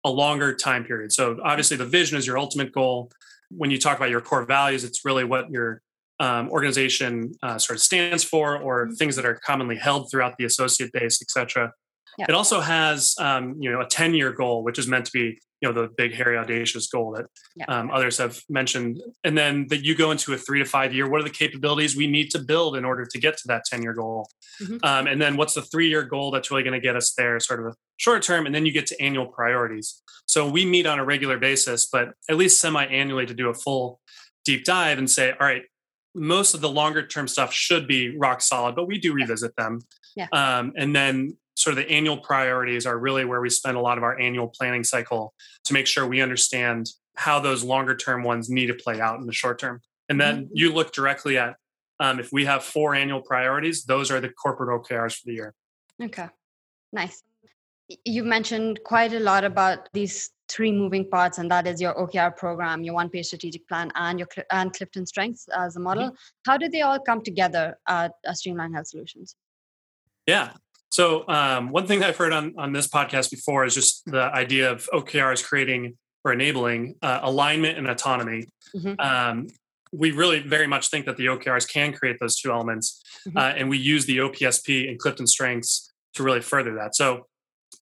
a 0.03 0.09
longer 0.09 0.53
time 0.53 0.83
period. 0.83 1.11
So 1.13 1.39
obviously, 1.43 1.77
the 1.77 1.85
vision 1.85 2.17
is 2.17 2.27
your 2.27 2.37
ultimate 2.37 2.71
goal. 2.71 3.11
When 3.49 3.71
you 3.71 3.79
talk 3.79 3.97
about 3.97 4.09
your 4.09 4.21
core 4.21 4.45
values, 4.45 4.83
it's 4.83 5.05
really 5.05 5.23
what 5.23 5.49
your 5.49 5.81
um, 6.19 6.49
organization 6.49 7.33
uh, 7.41 7.57
sort 7.57 7.77
of 7.77 7.83
stands 7.83 8.23
for, 8.23 8.57
or 8.57 8.85
mm-hmm. 8.85 8.95
things 8.95 9.15
that 9.15 9.25
are 9.25 9.35
commonly 9.35 9.77
held 9.77 10.11
throughout 10.11 10.37
the 10.37 10.45
associate 10.45 10.91
base, 10.91 11.21
et 11.21 11.29
cetera. 11.29 11.71
It 12.19 12.33
also 12.33 12.61
has, 12.61 13.13
um, 13.19 13.55
you 13.59 13.71
know, 13.71 13.81
a 13.81 13.85
10 13.85 14.15
year 14.15 14.31
goal, 14.31 14.63
which 14.63 14.79
is 14.79 14.87
meant 14.87 15.05
to 15.05 15.11
be, 15.11 15.39
you 15.61 15.67
know, 15.67 15.73
the 15.73 15.89
big, 15.97 16.13
hairy, 16.13 16.37
audacious 16.37 16.87
goal 16.87 17.15
that 17.15 17.25
um, 17.67 17.89
others 17.91 18.17
have 18.17 18.39
mentioned. 18.49 19.01
And 19.23 19.37
then 19.37 19.65
that 19.69 19.83
you 19.83 19.95
go 19.95 20.11
into 20.11 20.33
a 20.33 20.37
three 20.37 20.59
to 20.59 20.65
five 20.65 20.93
year, 20.93 21.09
what 21.09 21.19
are 21.19 21.23
the 21.23 21.29
capabilities 21.29 21.95
we 21.95 22.07
need 22.07 22.29
to 22.31 22.39
build 22.39 22.75
in 22.75 22.85
order 22.85 23.05
to 23.05 23.19
get 23.19 23.37
to 23.37 23.47
that 23.47 23.65
10 23.65 23.81
year 23.81 23.93
goal? 23.93 24.29
Mm-hmm. 24.61 24.77
Um, 24.83 25.07
and 25.07 25.21
then 25.21 25.35
what's 25.35 25.55
the 25.55 25.63
three 25.63 25.89
year 25.89 26.03
goal 26.03 26.31
that's 26.31 26.51
really 26.51 26.63
going 26.63 26.79
to 26.79 26.85
get 26.85 26.95
us 26.95 27.13
there, 27.17 27.39
sort 27.39 27.59
of 27.59 27.67
a 27.67 27.75
short 27.97 28.21
term. 28.21 28.45
And 28.45 28.53
then 28.53 28.65
you 28.65 28.71
get 28.71 28.87
to 28.87 29.01
annual 29.01 29.27
priorities. 29.27 30.01
So 30.27 30.47
we 30.47 30.65
meet 30.65 30.85
on 30.85 30.99
a 30.99 31.05
regular 31.05 31.39
basis, 31.39 31.87
but 31.91 32.09
at 32.29 32.37
least 32.37 32.61
semi 32.61 32.85
annually 32.85 33.25
to 33.25 33.33
do 33.33 33.49
a 33.49 33.53
full 33.53 33.99
deep 34.45 34.63
dive 34.63 34.97
and 34.97 35.09
say, 35.09 35.31
all 35.31 35.47
right, 35.47 35.63
most 36.13 36.53
of 36.53 36.61
the 36.61 36.69
longer 36.69 37.05
term 37.05 37.27
stuff 37.27 37.53
should 37.53 37.87
be 37.87 38.15
rock 38.17 38.41
solid, 38.41 38.75
but 38.75 38.87
we 38.87 38.99
do 38.99 39.13
revisit 39.13 39.55
them. 39.55 39.79
Yeah. 40.15 40.27
Um, 40.31 40.73
and 40.75 40.95
then 40.95 41.37
sort 41.67 41.77
of 41.77 41.83
the 41.83 41.91
annual 41.91 42.15
priorities 42.15 42.85
are 42.85 42.97
really 42.97 43.25
where 43.25 43.41
we 43.41 43.49
spend 43.49 43.75
a 43.75 43.81
lot 43.81 43.97
of 43.97 44.03
our 44.05 44.17
annual 44.17 44.47
planning 44.47 44.85
cycle 44.85 45.33
to 45.65 45.73
make 45.73 45.85
sure 45.85 46.07
we 46.07 46.21
understand 46.21 46.87
how 47.15 47.41
those 47.41 47.61
longer 47.61 47.93
term 47.93 48.23
ones 48.23 48.49
need 48.49 48.67
to 48.67 48.73
play 48.73 49.01
out 49.01 49.19
in 49.19 49.25
the 49.25 49.33
short 49.33 49.59
term. 49.59 49.81
And 50.07 50.19
then 50.21 50.45
mm-hmm. 50.45 50.53
you 50.53 50.71
look 50.71 50.93
directly 50.93 51.37
at 51.37 51.57
um, 51.99 52.21
if 52.21 52.31
we 52.31 52.45
have 52.45 52.63
four 52.63 52.95
annual 52.95 53.19
priorities, 53.19 53.83
those 53.83 54.11
are 54.11 54.21
the 54.21 54.29
corporate 54.29 54.69
OKRs 54.81 55.15
for 55.15 55.23
the 55.25 55.33
year. 55.33 55.53
Okay, 56.01 56.29
nice. 56.93 57.21
You've 58.05 58.25
mentioned 58.25 58.79
quite 58.85 59.11
a 59.11 59.19
lot 59.19 59.43
about 59.43 59.89
these 59.91 60.29
three 60.47 60.71
moving 60.71 61.09
parts, 61.09 61.37
and 61.37 61.51
that 61.51 61.67
is 61.67 61.81
your 61.81 61.95
OKR 61.95 62.37
program, 62.37 62.81
your 62.81 62.93
one-page 62.93 63.25
strategic 63.25 63.67
plan, 63.67 63.91
and 63.95 64.19
your 64.19 64.29
and 64.51 64.71
Clifton 64.71 65.05
Strengths 65.05 65.49
as 65.53 65.75
a 65.75 65.81
model. 65.81 66.05
Mm-hmm. 66.05 66.49
How 66.49 66.55
did 66.55 66.71
they 66.71 66.81
all 66.81 66.99
come 66.99 67.21
together 67.21 67.77
at 67.89 68.13
Streamline 68.35 68.73
Health 68.73 68.87
Solutions? 68.87 69.35
Yeah, 70.27 70.51
so 70.89 71.27
um, 71.27 71.69
one 71.69 71.87
thing 71.87 72.03
I've 72.03 72.17
heard 72.17 72.33
on 72.33 72.53
on 72.57 72.73
this 72.73 72.87
podcast 72.87 73.31
before 73.31 73.65
is 73.65 73.75
just 73.75 74.03
the 74.05 74.23
idea 74.23 74.71
of 74.71 74.89
OKRs 74.93 75.43
creating 75.43 75.97
or 76.23 76.33
enabling 76.33 76.95
uh, 77.01 77.19
alignment 77.23 77.77
and 77.77 77.87
autonomy. 77.87 78.45
Mm-hmm. 78.75 78.99
Um, 78.99 79.47
we 79.93 80.11
really 80.11 80.39
very 80.39 80.67
much 80.67 80.89
think 80.89 81.05
that 81.05 81.17
the 81.17 81.27
OKRs 81.27 81.71
can 81.71 81.93
create 81.93 82.17
those 82.19 82.37
two 82.37 82.51
elements, 82.51 83.01
mm-hmm. 83.27 83.37
uh, 83.37 83.53
and 83.55 83.69
we 83.69 83.77
use 83.77 84.05
the 84.05 84.17
OPSP 84.17 84.89
and 84.89 84.99
Clifton 84.99 85.27
Strengths 85.27 85.93
to 86.15 86.23
really 86.23 86.41
further 86.41 86.75
that. 86.75 86.95
So 86.95 87.27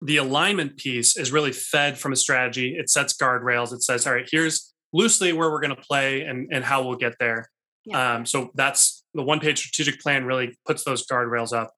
the 0.02 0.18
alignment 0.18 0.78
piece 0.78 1.18
is 1.18 1.32
really 1.32 1.52
fed 1.52 1.98
from 1.98 2.12
a 2.12 2.16
strategy. 2.16 2.76
It 2.78 2.90
sets 2.90 3.16
guardrails. 3.16 3.74
It 3.74 3.82
says, 3.82 4.06
all 4.06 4.14
right, 4.14 4.28
here's 4.30 4.74
loosely 4.94 5.34
where 5.34 5.50
we're 5.50 5.62
going 5.62 5.76
to 5.76 5.82
play 5.82 6.22
and, 6.22 6.50
and 6.52 6.64
how 6.64 6.84
we'll 6.84 6.98
get 6.98 7.16
there. 7.20 7.50
Yeah. 7.86 8.16
Um, 8.16 8.26
so 8.26 8.52
that's 8.56 9.04
the 9.14 9.24
one 9.24 9.40
page 9.40 9.60
strategic 9.60 10.02
plan 10.02 10.26
really 10.26 10.58
puts 10.66 10.84
those 10.84 11.06
guardrails 11.06 11.54
up. 11.54 11.72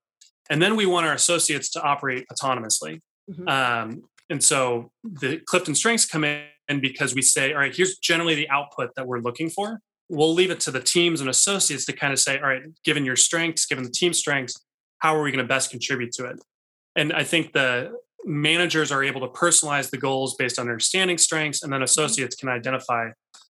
And 0.49 0.61
then 0.61 0.75
we 0.75 0.85
want 0.85 1.05
our 1.05 1.13
associates 1.13 1.69
to 1.71 1.81
operate 1.81 2.25
autonomously. 2.31 3.01
Mm-hmm. 3.29 3.47
Um, 3.47 4.03
and 4.29 4.43
so 4.43 4.91
the 5.03 5.41
Clifton 5.45 5.75
strengths 5.75 6.05
come 6.05 6.23
in 6.23 6.81
because 6.81 7.15
we 7.15 7.21
say, 7.21 7.53
all 7.53 7.59
right, 7.59 7.75
here's 7.75 7.97
generally 7.97 8.35
the 8.35 8.49
output 8.49 8.91
that 8.95 9.07
we're 9.07 9.19
looking 9.19 9.49
for. 9.49 9.79
We'll 10.09 10.33
leave 10.33 10.51
it 10.51 10.59
to 10.61 10.71
the 10.71 10.79
teams 10.79 11.21
and 11.21 11.29
associates 11.29 11.85
to 11.85 11.93
kind 11.93 12.13
of 12.13 12.19
say, 12.19 12.37
all 12.39 12.47
right, 12.47 12.63
given 12.83 13.05
your 13.05 13.15
strengths, 13.15 13.65
given 13.65 13.83
the 13.83 13.89
team 13.89 14.13
strengths, 14.13 14.55
how 14.99 15.15
are 15.15 15.21
we 15.21 15.31
going 15.31 15.43
to 15.43 15.47
best 15.47 15.69
contribute 15.69 16.11
to 16.13 16.25
it? 16.25 16.39
And 16.95 17.13
I 17.13 17.23
think 17.23 17.53
the 17.53 17.91
managers 18.25 18.91
are 18.91 19.03
able 19.03 19.21
to 19.21 19.27
personalize 19.27 19.89
the 19.89 19.97
goals 19.97 20.35
based 20.35 20.59
on 20.59 20.67
understanding 20.67 21.17
strengths, 21.17 21.63
and 21.63 21.71
then 21.71 21.79
mm-hmm. 21.79 21.85
associates 21.85 22.35
can 22.35 22.49
identify 22.49 23.09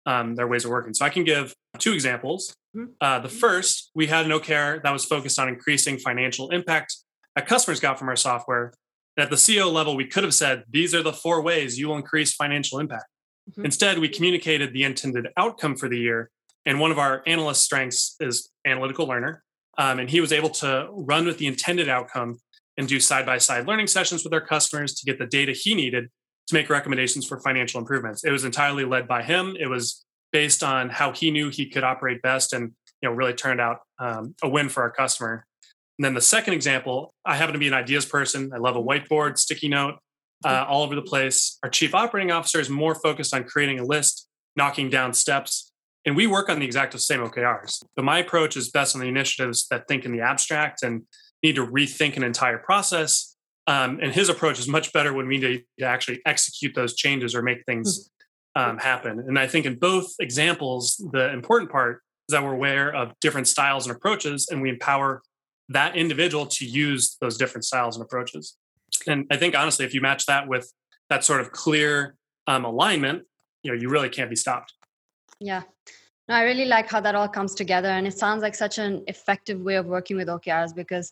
um, 0.06 0.36
their 0.36 0.48
ways 0.48 0.66
of 0.66 0.72
working. 0.72 0.94
So 0.94 1.06
I 1.06 1.10
can 1.10 1.24
give 1.24 1.54
two 1.78 1.94
examples. 1.94 2.54
Mm-hmm. 2.76 2.92
Uh, 3.02 3.20
the 3.20 3.30
first, 3.30 3.92
we 3.96 4.08
had 4.08 4.26
an 4.26 4.32
OKR 4.32 4.82
that 4.84 4.92
was 4.92 5.06
focused 5.06 5.40
on 5.40 5.48
increasing 5.48 5.98
financial 5.98 6.50
impact 6.50 6.96
that 7.36 7.48
customers 7.48 7.80
got 7.80 7.98
from 7.98 8.10
our 8.10 8.16
software. 8.16 8.74
At 9.18 9.30
the 9.30 9.36
CEO 9.36 9.72
level, 9.72 9.96
we 9.96 10.06
could 10.06 10.24
have 10.24 10.34
said, 10.34 10.64
these 10.70 10.96
are 10.96 11.04
the 11.04 11.14
four 11.14 11.42
ways 11.42 11.78
you 11.78 11.90
will 11.90 11.98
increase 11.98 12.34
financial 12.34 12.80
impact. 12.80 13.08
Mm-hmm. 13.50 13.66
Instead, 13.66 14.00
we 14.00 14.08
communicated 14.08 14.74
the 14.74 14.84
intended 14.84 15.28
outcome 15.36 15.76
for 15.76 15.90
the 15.90 15.98
year. 15.98 16.30
And 16.66 16.80
one 16.80 16.92
of 16.92 17.00
our 17.00 17.24
analyst 17.26 17.64
strengths 17.64 18.16
is 18.20 18.50
analytical 18.66 19.08
learner. 19.08 19.44
Um, 19.78 20.00
and 20.00 20.10
he 20.10 20.22
was 20.22 20.32
able 20.32 20.50
to 20.50 20.90
run 20.92 21.26
with 21.26 21.38
the 21.38 21.48
intended 21.48 21.90
outcome 21.90 22.40
and 22.78 22.88
do 22.88 23.00
side 23.00 23.26
by 23.26 23.38
side 23.38 23.68
learning 23.68 23.88
sessions 23.88 24.24
with 24.24 24.34
our 24.34 24.42
customers 24.42 24.94
to 24.96 25.06
get 25.06 25.20
the 25.20 25.26
data 25.26 25.52
he 25.52 25.74
needed 25.74 26.10
to 26.48 26.56
make 26.56 26.70
recommendations 26.70 27.26
for 27.26 27.40
financial 27.40 27.80
improvements. 27.80 28.24
It 28.24 28.32
was 28.32 28.44
entirely 28.44 28.84
led 28.84 29.08
by 29.08 29.24
him. 29.24 29.56
It 29.60 29.68
was 29.68 30.06
based 30.32 30.64
on 30.64 30.90
how 30.90 31.12
he 31.12 31.32
knew 31.32 31.50
he 31.50 31.68
could 31.68 31.84
operate 31.84 32.22
best, 32.22 32.54
and 32.54 32.72
you 33.02 33.10
know, 33.10 33.16
really 33.16 33.34
turned 33.34 33.62
out 33.62 33.80
um, 34.00 34.36
a 34.44 34.50
win 34.50 34.70
for 34.70 34.84
our 34.84 34.92
customer. 34.92 35.46
And 35.98 36.06
then 36.06 36.14
the 36.14 36.22
second 36.22 36.54
example, 36.54 37.14
I 37.26 37.36
happen 37.36 37.54
to 37.54 37.60
be 37.60 37.68
an 37.68 37.74
ideas 37.74 38.06
person. 38.06 38.52
I 38.54 38.58
love 38.58 38.76
a 38.76 38.82
whiteboard, 38.82 39.38
sticky 39.38 39.68
note, 39.68 39.96
uh, 40.46 40.66
all 40.68 40.84
over 40.84 40.96
the 40.96 41.02
place. 41.02 41.58
Our 41.64 41.70
chief 41.70 41.94
operating 41.94 42.32
officer 42.32 42.60
is 42.60 42.70
more 42.70 42.96
focused 42.96 43.34
on 43.34 43.44
creating 43.44 43.80
a 43.80 43.86
list, 43.86 44.28
knocking 44.56 44.90
down 44.90 45.14
steps, 45.14 45.72
and 46.06 46.16
we 46.16 46.28
work 46.28 46.50
on 46.50 46.60
the 46.60 46.66
exact 46.66 47.00
same 47.00 47.20
OKRs. 47.20 47.84
But 47.96 48.06
my 48.06 48.20
approach 48.20 48.56
is 48.56 48.70
best 48.70 48.96
on 48.96 49.02
the 49.02 49.08
initiatives 49.08 49.68
that 49.70 49.88
think 49.88 50.06
in 50.06 50.12
the 50.12 50.22
abstract 50.22 50.84
and 50.84 51.04
need 51.44 51.56
to 51.56 51.66
rethink 51.66 52.18
an 52.18 52.24
entire 52.24 52.58
process 52.58 53.36
um, 53.70 54.00
and 54.02 54.12
his 54.12 54.30
approach 54.30 54.58
is 54.58 54.68
much 54.68 54.92
better 54.94 55.14
when 55.14 55.28
we 55.28 55.38
need 55.38 55.64
to 55.78 55.86
actually 55.86 56.22
execute 56.26 56.74
those 56.74 56.96
changes 56.96 57.36
or 57.36 57.44
make 57.44 57.64
things 57.68 57.98
hmm. 57.98 58.19
Um, 58.60 58.78
happen. 58.78 59.20
And 59.20 59.40
I 59.40 59.48
think 59.48 59.66
in 59.66 59.76
both 59.76 60.14
examples, 60.20 60.98
the 61.14 61.32
important 61.32 61.72
part 61.72 62.02
is 62.28 62.34
that 62.34 62.44
we're 62.44 62.54
aware 62.54 62.94
of 62.94 63.14
different 63.22 63.48
styles 63.48 63.88
and 63.88 63.96
approaches, 63.96 64.48
and 64.52 64.62
we 64.62 64.70
empower 64.70 65.22
that 65.70 65.96
individual 65.96 66.46
to 66.46 66.66
use 66.66 67.18
those 67.22 67.38
different 67.38 67.64
styles 67.64 67.96
and 67.96 68.04
approaches. 68.04 68.58
And 69.08 69.26
I 69.32 69.38
think 69.38 69.56
honestly, 69.56 69.86
if 69.86 69.94
you 69.94 70.02
match 70.02 70.26
that 70.26 70.48
with 70.48 70.72
that 71.10 71.24
sort 71.24 71.42
of 71.42 71.52
clear 71.52 72.16
um, 72.48 72.66
alignment, 72.66 73.24
you 73.64 73.72
know, 73.72 73.80
you 73.80 73.90
really 73.90 74.10
can't 74.10 74.30
be 74.30 74.36
stopped. 74.36 74.74
Yeah. 75.40 75.64
No, 76.28 76.36
I 76.36 76.44
really 76.44 76.66
like 76.66 76.90
how 76.90 77.00
that 77.02 77.16
all 77.16 77.28
comes 77.28 77.56
together. 77.56 77.90
And 77.90 78.06
it 78.06 78.18
sounds 78.18 78.42
like 78.42 78.56
such 78.56 78.78
an 78.78 79.04
effective 79.08 79.60
way 79.62 79.76
of 79.76 79.86
working 79.86 80.18
with 80.18 80.28
OKRs 80.28 80.76
because 80.76 81.12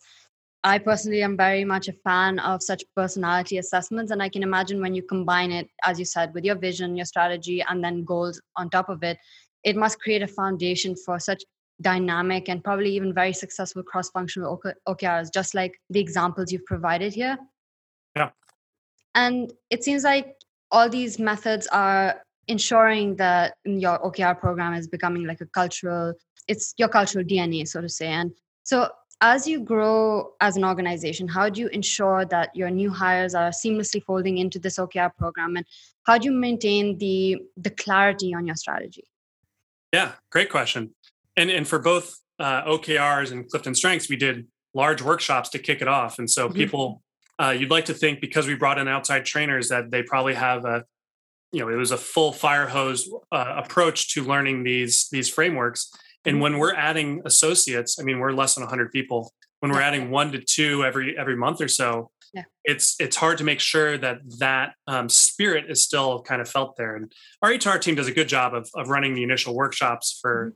I 0.64 0.78
personally 0.78 1.22
am 1.22 1.36
very 1.36 1.64
much 1.64 1.88
a 1.88 1.92
fan 1.92 2.38
of 2.40 2.62
such 2.62 2.82
personality 2.96 3.58
assessments. 3.58 4.10
And 4.10 4.22
I 4.22 4.28
can 4.28 4.42
imagine 4.42 4.80
when 4.80 4.94
you 4.94 5.02
combine 5.02 5.52
it, 5.52 5.68
as 5.84 5.98
you 5.98 6.04
said, 6.04 6.34
with 6.34 6.44
your 6.44 6.56
vision, 6.56 6.96
your 6.96 7.06
strategy, 7.06 7.62
and 7.68 7.82
then 7.82 8.04
goals 8.04 8.40
on 8.56 8.68
top 8.68 8.88
of 8.88 9.02
it, 9.02 9.18
it 9.62 9.76
must 9.76 10.00
create 10.00 10.22
a 10.22 10.26
foundation 10.26 10.96
for 10.96 11.18
such 11.18 11.42
dynamic 11.80 12.48
and 12.48 12.64
probably 12.64 12.90
even 12.90 13.14
very 13.14 13.32
successful 13.32 13.82
cross 13.82 14.10
functional 14.10 14.60
OKRs, 14.88 15.32
just 15.32 15.54
like 15.54 15.78
the 15.90 16.00
examples 16.00 16.50
you've 16.50 16.64
provided 16.64 17.14
here. 17.14 17.38
Yeah. 18.16 18.30
And 19.14 19.52
it 19.70 19.84
seems 19.84 20.02
like 20.02 20.34
all 20.72 20.88
these 20.88 21.18
methods 21.18 21.68
are 21.68 22.20
ensuring 22.48 23.16
that 23.16 23.54
your 23.64 23.98
OKR 24.00 24.38
program 24.40 24.74
is 24.74 24.88
becoming 24.88 25.24
like 25.24 25.40
a 25.40 25.46
cultural, 25.46 26.14
it's 26.48 26.74
your 26.78 26.88
cultural 26.88 27.24
DNA, 27.24 27.66
so 27.68 27.80
to 27.80 27.88
say. 27.88 28.08
And 28.08 28.32
so 28.64 28.88
as 29.20 29.48
you 29.48 29.60
grow 29.60 30.32
as 30.40 30.56
an 30.56 30.64
organization, 30.64 31.26
how 31.26 31.48
do 31.48 31.60
you 31.60 31.68
ensure 31.68 32.24
that 32.26 32.54
your 32.54 32.70
new 32.70 32.90
hires 32.90 33.34
are 33.34 33.50
seamlessly 33.50 34.02
folding 34.02 34.38
into 34.38 34.58
this 34.58 34.78
OKR 34.78 35.14
program, 35.16 35.56
and 35.56 35.66
how 36.04 36.18
do 36.18 36.26
you 36.26 36.32
maintain 36.32 36.98
the 36.98 37.38
the 37.56 37.70
clarity 37.70 38.34
on 38.34 38.46
your 38.46 38.56
strategy? 38.56 39.04
Yeah, 39.92 40.12
great 40.30 40.50
question. 40.50 40.94
And 41.36 41.50
and 41.50 41.66
for 41.66 41.78
both 41.78 42.14
uh, 42.38 42.62
OKRs 42.64 43.32
and 43.32 43.48
Clifton 43.48 43.74
Strengths, 43.74 44.08
we 44.08 44.16
did 44.16 44.46
large 44.74 45.02
workshops 45.02 45.48
to 45.50 45.58
kick 45.58 45.82
it 45.82 45.88
off, 45.88 46.18
and 46.18 46.30
so 46.30 46.46
mm-hmm. 46.46 46.56
people. 46.56 47.02
Uh, 47.40 47.50
you'd 47.50 47.70
like 47.70 47.84
to 47.84 47.94
think 47.94 48.20
because 48.20 48.48
we 48.48 48.56
brought 48.56 48.78
in 48.78 48.88
outside 48.88 49.24
trainers 49.24 49.68
that 49.68 49.92
they 49.92 50.02
probably 50.02 50.34
have 50.34 50.64
a 50.64 50.84
you 51.52 51.60
know 51.60 51.68
it 51.68 51.76
was 51.76 51.92
a 51.92 51.96
full 51.96 52.32
fire 52.32 52.66
hose 52.66 53.08
uh, 53.30 53.54
approach 53.64 54.12
to 54.12 54.24
learning 54.24 54.64
these 54.64 55.08
these 55.12 55.28
frameworks 55.28 55.92
and 56.24 56.34
mm-hmm. 56.34 56.42
when 56.42 56.58
we're 56.58 56.74
adding 56.74 57.22
associates, 57.24 57.98
I 57.98 58.02
mean, 58.02 58.18
we're 58.18 58.32
less 58.32 58.54
than 58.54 58.62
100 58.62 58.92
people. 58.92 59.32
When 59.60 59.72
we're 59.72 59.80
adding 59.80 60.10
one 60.10 60.30
to 60.32 60.40
two 60.40 60.84
every 60.84 61.18
every 61.18 61.36
month 61.36 61.60
or 61.60 61.66
so, 61.66 62.10
yeah. 62.32 62.44
it's 62.64 62.94
it's 63.00 63.16
hard 63.16 63.38
to 63.38 63.44
make 63.44 63.58
sure 63.58 63.98
that 63.98 64.18
that 64.38 64.74
um, 64.86 65.08
spirit 65.08 65.64
is 65.68 65.82
still 65.82 66.22
kind 66.22 66.40
of 66.40 66.48
felt 66.48 66.76
there. 66.76 66.94
And 66.94 67.12
our 67.42 67.50
HR 67.50 67.78
team 67.78 67.96
does 67.96 68.06
a 68.06 68.12
good 68.12 68.28
job 68.28 68.54
of 68.54 68.68
of 68.76 68.88
running 68.88 69.14
the 69.14 69.24
initial 69.24 69.56
workshops 69.56 70.18
for 70.22 70.46
mm-hmm. 70.46 70.54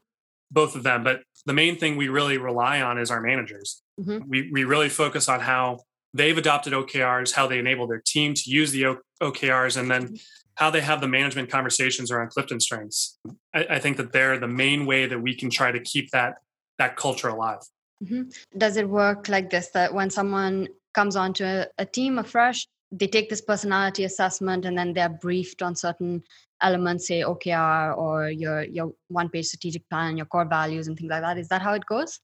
both 0.53 0.77
of 0.77 0.85
them. 0.85 1.03
But 1.03 1.23
the 1.47 1.53
main 1.53 1.79
thing 1.79 1.97
we 1.97 2.09
really 2.09 2.39
rely 2.39 2.81
on 2.81 2.99
is 2.99 3.11
our 3.11 3.21
managers. 3.21 3.83
Mm-hmm. 4.01 4.29
We 4.29 4.51
we 4.53 4.65
really 4.65 4.89
focus 4.89 5.29
on 5.29 5.41
how 5.41 5.81
they've 6.15 6.37
adopted 6.37 6.73
OKRs, 6.73 7.33
how 7.33 7.47
they 7.47 7.59
enable 7.59 7.87
their 7.87 8.03
team 8.05 8.35
to 8.35 8.51
use 8.51 8.73
the 8.73 8.97
OKRs, 9.23 9.77
and 9.77 9.91
then 9.91 10.17
how 10.55 10.71
they 10.71 10.81
have 10.81 11.01
the 11.01 11.09
management 11.09 11.51
conversations 11.51 12.11
around 12.11 12.31
Clifton 12.31 12.61
strengths. 12.61 13.19
I, 13.55 13.67
I 13.71 13.79
think 13.79 13.97
that 13.97 14.13
they're 14.13 14.39
the 14.39 14.49
main 14.49 14.87
way 14.87 15.07
that 15.07 15.21
we 15.21 15.35
can 15.35 15.51
try 15.51 15.73
to 15.73 15.81
keep 15.81 16.11
that 16.11 16.35
that 16.79 16.97
culture 16.97 17.29
alive. 17.29 17.61
Mm-hmm. 18.03 18.31
Does 18.59 18.77
it 18.77 18.89
work 18.89 19.29
like 19.29 19.51
this 19.51 19.69
that 19.71 19.95
when 19.95 20.11
someone 20.11 20.69
comes 20.95 21.17
onto 21.17 21.45
a, 21.45 21.67
a 21.79 21.87
team 21.87 22.19
afresh, 22.19 22.67
they 22.91 23.07
take 23.07 23.31
this 23.31 23.41
personality 23.41 24.05
assessment 24.05 24.65
and 24.65 24.77
then 24.77 24.93
they're 24.93 25.09
briefed 25.09 25.63
on 25.63 25.75
certain 25.75 26.23
elements, 26.61 27.07
say 27.07 27.21
OKR 27.21 27.97
or 27.97 28.31
your 28.31 28.63
your 28.65 28.93
one 29.09 29.29
page 29.29 29.47
strategic 29.47 29.89
plan, 29.89 30.17
your 30.17 30.27
core 30.27 30.45
values 30.45 30.89
and 30.89 30.97
things 30.99 31.11
like 31.11 31.23
that. 31.23 31.39
Is 31.39 31.49
that 31.49 31.63
how 31.63 31.75
it 31.75 31.87
goes? 31.87 32.21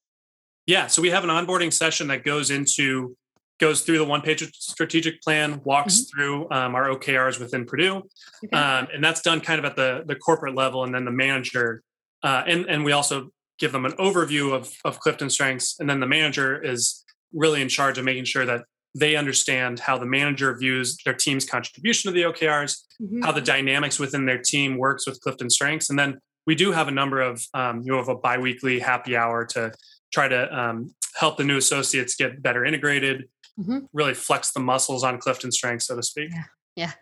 Yeah. 0.66 0.87
So 0.87 1.00
we 1.00 1.11
have 1.11 1.25
an 1.25 1.30
onboarding 1.30 1.73
session 1.73 2.09
that 2.09 2.25
goes 2.25 2.50
into 2.50 3.16
goes 3.58 3.82
through 3.82 3.98
the 3.98 4.04
one 4.04 4.20
page 4.20 4.42
strategic 4.54 5.20
plan, 5.22 5.60
walks 5.64 5.94
mm-hmm. 5.94 6.18
through 6.18 6.50
um, 6.50 6.74
our 6.74 6.88
OKRs 6.88 7.40
within 7.40 7.66
Perdoo, 7.66 8.02
okay. 8.44 8.56
um, 8.56 8.88
and 8.92 9.02
that's 9.02 9.20
done 9.22 9.40
kind 9.40 9.58
of 9.58 9.64
at 9.64 9.76
the 9.76 10.04
the 10.06 10.14
corporate 10.14 10.54
level, 10.54 10.84
and 10.84 10.94
then 10.94 11.04
the 11.04 11.10
manager, 11.10 11.82
uh, 12.22 12.42
and 12.46 12.66
and 12.66 12.84
we 12.84 12.92
also 12.92 13.30
give 13.58 13.72
them 13.72 13.84
an 13.84 13.92
overview 13.92 14.54
of 14.54 14.72
of 14.84 15.00
Clifton 15.00 15.30
strengths, 15.30 15.78
and 15.80 15.88
then 15.88 16.00
the 16.00 16.06
manager 16.06 16.62
is 16.62 17.04
really 17.32 17.60
in 17.60 17.68
charge 17.68 17.98
of 17.98 18.04
making 18.04 18.24
sure 18.24 18.46
that 18.46 18.64
they 18.94 19.16
understand 19.16 19.80
how 19.80 19.98
the 19.98 20.06
manager 20.06 20.56
views 20.56 20.96
their 21.04 21.14
team's 21.14 21.44
contribution 21.44 22.10
to 22.10 22.14
the 22.14 22.22
OKRs, 22.22 22.78
mm-hmm. 23.00 23.22
how 23.22 23.32
the 23.32 23.40
dynamics 23.40 23.98
within 23.98 24.24
their 24.24 24.38
team 24.38 24.78
works 24.78 25.06
with 25.06 25.20
Clifton 25.20 25.50
strengths, 25.50 25.90
and 25.90 25.98
then 25.98 26.18
we 26.46 26.54
do 26.54 26.72
have 26.72 26.88
a 26.88 26.92
number 26.92 27.20
of 27.20 27.42
um, 27.54 27.82
you 27.82 27.92
know 27.92 27.98
of 27.98 28.08
a 28.08 28.14
biweekly 28.14 28.78
happy 28.78 29.16
hour 29.16 29.44
to 29.44 29.72
try 30.12 30.28
to 30.28 30.58
um, 30.58 30.94
help 31.14 31.36
the 31.36 31.44
new 31.44 31.56
associates 31.56 32.16
get 32.16 32.40
better 32.42 32.64
integrated, 32.64 33.28
mm-hmm. 33.58 33.78
really 33.92 34.14
flex 34.14 34.52
the 34.52 34.60
muscles 34.60 35.04
on 35.04 35.18
Clifton 35.18 35.52
strength, 35.52 35.82
so 35.82 35.96
to 35.96 36.02
speak. 36.02 36.30
Yeah. 36.32 36.44
yeah. 36.76 36.92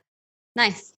Nice. 0.55 0.93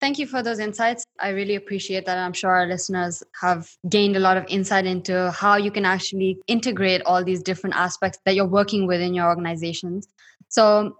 Thank 0.00 0.18
you 0.18 0.26
for 0.26 0.42
those 0.42 0.58
insights. 0.58 1.04
I 1.18 1.30
really 1.30 1.56
appreciate 1.56 2.06
that. 2.06 2.16
I'm 2.16 2.32
sure 2.32 2.50
our 2.50 2.66
listeners 2.66 3.22
have 3.40 3.68
gained 3.88 4.16
a 4.16 4.20
lot 4.20 4.38
of 4.38 4.46
insight 4.48 4.86
into 4.86 5.30
how 5.30 5.56
you 5.56 5.70
can 5.70 5.84
actually 5.84 6.38
integrate 6.46 7.02
all 7.02 7.22
these 7.22 7.42
different 7.42 7.76
aspects 7.76 8.18
that 8.24 8.34
you're 8.34 8.46
working 8.46 8.86
with 8.86 9.02
in 9.02 9.12
your 9.12 9.26
organizations. 9.26 10.08
So, 10.48 10.96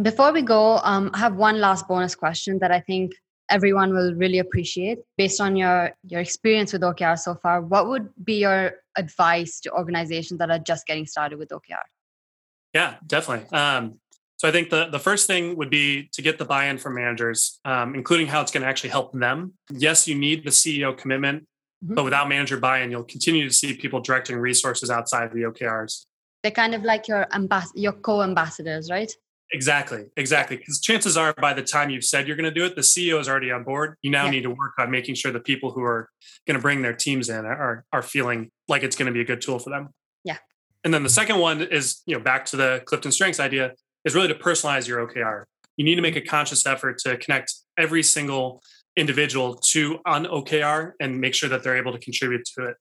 before 0.00 0.32
we 0.32 0.40
go, 0.40 0.78
um, 0.78 1.10
I 1.12 1.18
have 1.18 1.36
one 1.36 1.60
last 1.60 1.86
bonus 1.86 2.14
question 2.14 2.58
that 2.60 2.70
I 2.70 2.80
think 2.80 3.12
everyone 3.50 3.92
will 3.92 4.14
really 4.14 4.38
appreciate 4.38 5.00
based 5.18 5.40
on 5.40 5.56
your 5.56 5.90
your 6.04 6.20
experience 6.20 6.72
with 6.72 6.82
okr 6.82 7.18
so 7.18 7.34
far 7.34 7.60
what 7.60 7.88
would 7.88 8.08
be 8.24 8.34
your 8.34 8.72
advice 8.96 9.60
to 9.60 9.70
organizations 9.72 10.38
that 10.38 10.50
are 10.50 10.58
just 10.58 10.86
getting 10.86 11.04
started 11.04 11.38
with 11.38 11.48
okr 11.50 11.82
yeah 12.74 12.96
definitely 13.06 13.46
um, 13.56 13.98
so 14.36 14.48
i 14.48 14.52
think 14.52 14.70
the, 14.70 14.86
the 14.86 14.98
first 14.98 15.26
thing 15.26 15.56
would 15.56 15.70
be 15.70 16.08
to 16.12 16.22
get 16.22 16.38
the 16.38 16.44
buy-in 16.44 16.78
from 16.78 16.94
managers 16.94 17.60
um, 17.64 17.94
including 17.94 18.26
how 18.26 18.40
it's 18.40 18.50
going 18.50 18.62
to 18.62 18.68
actually 18.68 18.90
help 18.90 19.12
them 19.12 19.52
yes 19.70 20.06
you 20.08 20.14
need 20.14 20.44
the 20.44 20.50
ceo 20.50 20.96
commitment 20.96 21.42
mm-hmm. 21.84 21.94
but 21.94 22.04
without 22.04 22.28
manager 22.28 22.56
buy-in 22.56 22.90
you'll 22.90 23.04
continue 23.04 23.46
to 23.48 23.54
see 23.54 23.74
people 23.74 24.00
directing 24.00 24.36
resources 24.36 24.90
outside 24.90 25.24
of 25.24 25.32
the 25.32 25.42
okrs 25.42 26.06
they're 26.42 26.52
kind 26.52 26.74
of 26.74 26.82
like 26.82 27.06
your 27.08 27.26
ambas- 27.32 27.72
your 27.74 27.92
co-ambassadors 27.92 28.90
right 28.90 29.12
Exactly, 29.52 30.04
exactly. 30.16 30.56
Because 30.56 30.80
chances 30.80 31.16
are, 31.16 31.34
by 31.34 31.52
the 31.54 31.62
time 31.62 31.90
you've 31.90 32.04
said 32.04 32.28
you're 32.28 32.36
going 32.36 32.52
to 32.52 32.54
do 32.54 32.64
it, 32.64 32.76
the 32.76 32.82
CEO 32.82 33.18
is 33.18 33.28
already 33.28 33.50
on 33.50 33.64
board. 33.64 33.96
You 34.02 34.10
now 34.10 34.26
yeah. 34.26 34.30
need 34.30 34.42
to 34.42 34.50
work 34.50 34.72
on 34.78 34.90
making 34.90 35.16
sure 35.16 35.32
the 35.32 35.40
people 35.40 35.72
who 35.72 35.82
are 35.82 36.08
going 36.46 36.56
to 36.56 36.62
bring 36.62 36.82
their 36.82 36.92
teams 36.92 37.28
in 37.28 37.44
are 37.44 37.84
are 37.92 38.02
feeling 38.02 38.50
like 38.68 38.82
it's 38.84 38.94
going 38.94 39.06
to 39.06 39.12
be 39.12 39.20
a 39.20 39.24
good 39.24 39.40
tool 39.40 39.58
for 39.58 39.70
them. 39.70 39.88
And 40.84 40.94
then 40.94 41.02
the 41.02 41.10
second 41.10 41.38
one 41.38 41.60
is, 41.62 42.02
you 42.06 42.16
know, 42.16 42.22
back 42.22 42.46
to 42.46 42.56
the 42.56 42.82
Clifton 42.86 43.12
Strengths 43.12 43.40
idea 43.40 43.72
is 44.04 44.14
really 44.14 44.28
to 44.28 44.34
personalize 44.34 44.88
your 44.88 45.06
OKR. 45.06 45.44
You 45.76 45.84
need 45.84 45.96
to 45.96 46.02
make 46.02 46.16
a 46.16 46.20
conscious 46.20 46.66
effort 46.66 46.98
to 47.00 47.16
connect 47.18 47.54
every 47.78 48.02
single 48.02 48.62
individual 48.96 49.54
to 49.54 49.98
an 50.06 50.26
OKR 50.26 50.92
and 51.00 51.20
make 51.20 51.34
sure 51.34 51.48
that 51.48 51.62
they're 51.62 51.76
able 51.76 51.92
to 51.92 51.98
contribute 51.98 52.44
to 52.56 52.64
it. 52.64 52.76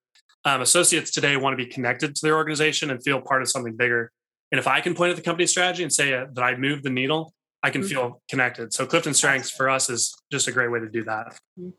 Um, 0.46 0.62
associates 0.62 1.12
today 1.12 1.36
want 1.36 1.58
to 1.58 1.64
be 1.64 1.70
connected 1.70 2.16
to 2.16 2.26
their 2.26 2.36
organization 2.36 2.90
and 2.90 3.04
feel 3.04 3.22
part 3.22 3.42
of 3.42 3.50
something 3.50 3.76
bigger. 3.76 4.12
And 4.52 4.60
if 4.60 4.68
I 4.68 4.82
can 4.82 4.96
point 4.96 5.12
at 5.12 5.16
the 5.16 5.22
company 5.22 5.46
strategy 5.46 5.84
and 5.84 5.92
say 5.92 6.14
uh, 6.14 6.26
that 6.34 6.42
I 6.42 6.56
moved 6.56 6.84
the 6.84 6.90
needle, 6.90 7.34
I 7.62 7.70
can 7.70 7.82
mm-hmm. 7.82 7.90
feel 7.90 8.22
connected. 8.30 8.74
So 8.74 8.86
Clifton 8.86 9.14
Strengths 9.14 9.52
for 9.52 9.70
us 9.70 9.90
is 9.90 10.16
just 10.32 10.48
a 10.48 10.52
great 10.52 10.72
way 10.72 10.80
to 10.80 10.90
do 10.90 11.04
that. 11.04 11.38
Mm-hmm. 11.60 11.70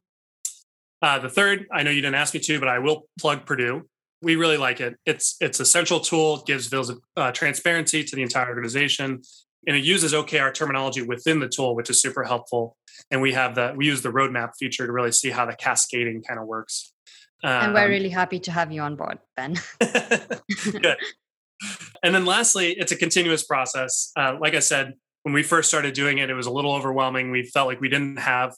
Uh, 1.02 1.18
the 1.18 1.30
third, 1.30 1.66
I 1.72 1.82
know 1.82 1.90
you 1.90 2.02
didn't 2.02 2.16
ask 2.16 2.34
me 2.34 2.40
to, 2.40 2.60
but 2.60 2.68
I 2.68 2.78
will 2.78 3.06
plug 3.18 3.46
Perdoo. 3.46 3.82
We 4.22 4.36
really 4.36 4.56
like 4.56 4.80
it. 4.80 4.96
It's 5.06 5.36
it's 5.40 5.60
a 5.60 5.64
central 5.64 6.00
tool, 6.00 6.42
gives 6.46 6.72
uh, 6.72 7.32
transparency 7.32 8.04
to 8.04 8.16
the 8.16 8.22
entire 8.22 8.48
organization, 8.48 9.22
and 9.66 9.76
it 9.76 9.84
uses 9.84 10.12
OKR 10.12 10.52
terminology 10.52 11.02
within 11.02 11.40
the 11.40 11.48
tool, 11.48 11.74
which 11.74 11.90
is 11.90 12.00
super 12.00 12.24
helpful. 12.24 12.76
And 13.10 13.22
we 13.22 13.32
have 13.32 13.54
the 13.54 13.72
we 13.76 13.86
use 13.86 14.02
the 14.02 14.10
roadmap 14.10 14.50
feature 14.58 14.86
to 14.86 14.92
really 14.92 15.12
see 15.12 15.30
how 15.30 15.46
the 15.46 15.54
cascading 15.54 16.22
kind 16.22 16.38
of 16.38 16.46
works. 16.46 16.92
Um, 17.42 17.50
and 17.50 17.74
we're 17.74 17.84
um, 17.84 17.90
really 17.90 18.10
happy 18.10 18.38
to 18.40 18.52
have 18.52 18.70
you 18.70 18.82
on 18.82 18.96
board, 18.96 19.18
Ben. 19.36 19.56
Good. 19.80 20.96
And 22.02 22.14
then 22.14 22.24
lastly, 22.24 22.72
it's 22.72 22.92
a 22.92 22.96
continuous 22.96 23.44
process. 23.44 24.12
Uh, 24.16 24.36
like 24.40 24.54
I 24.54 24.60
said, 24.60 24.94
when 25.22 25.34
we 25.34 25.42
first 25.42 25.68
started 25.68 25.94
doing 25.94 26.18
it, 26.18 26.30
it 26.30 26.34
was 26.34 26.46
a 26.46 26.50
little 26.50 26.72
overwhelming. 26.72 27.30
We 27.30 27.44
felt 27.44 27.68
like 27.68 27.80
we 27.80 27.88
didn't 27.88 28.18
have, 28.18 28.54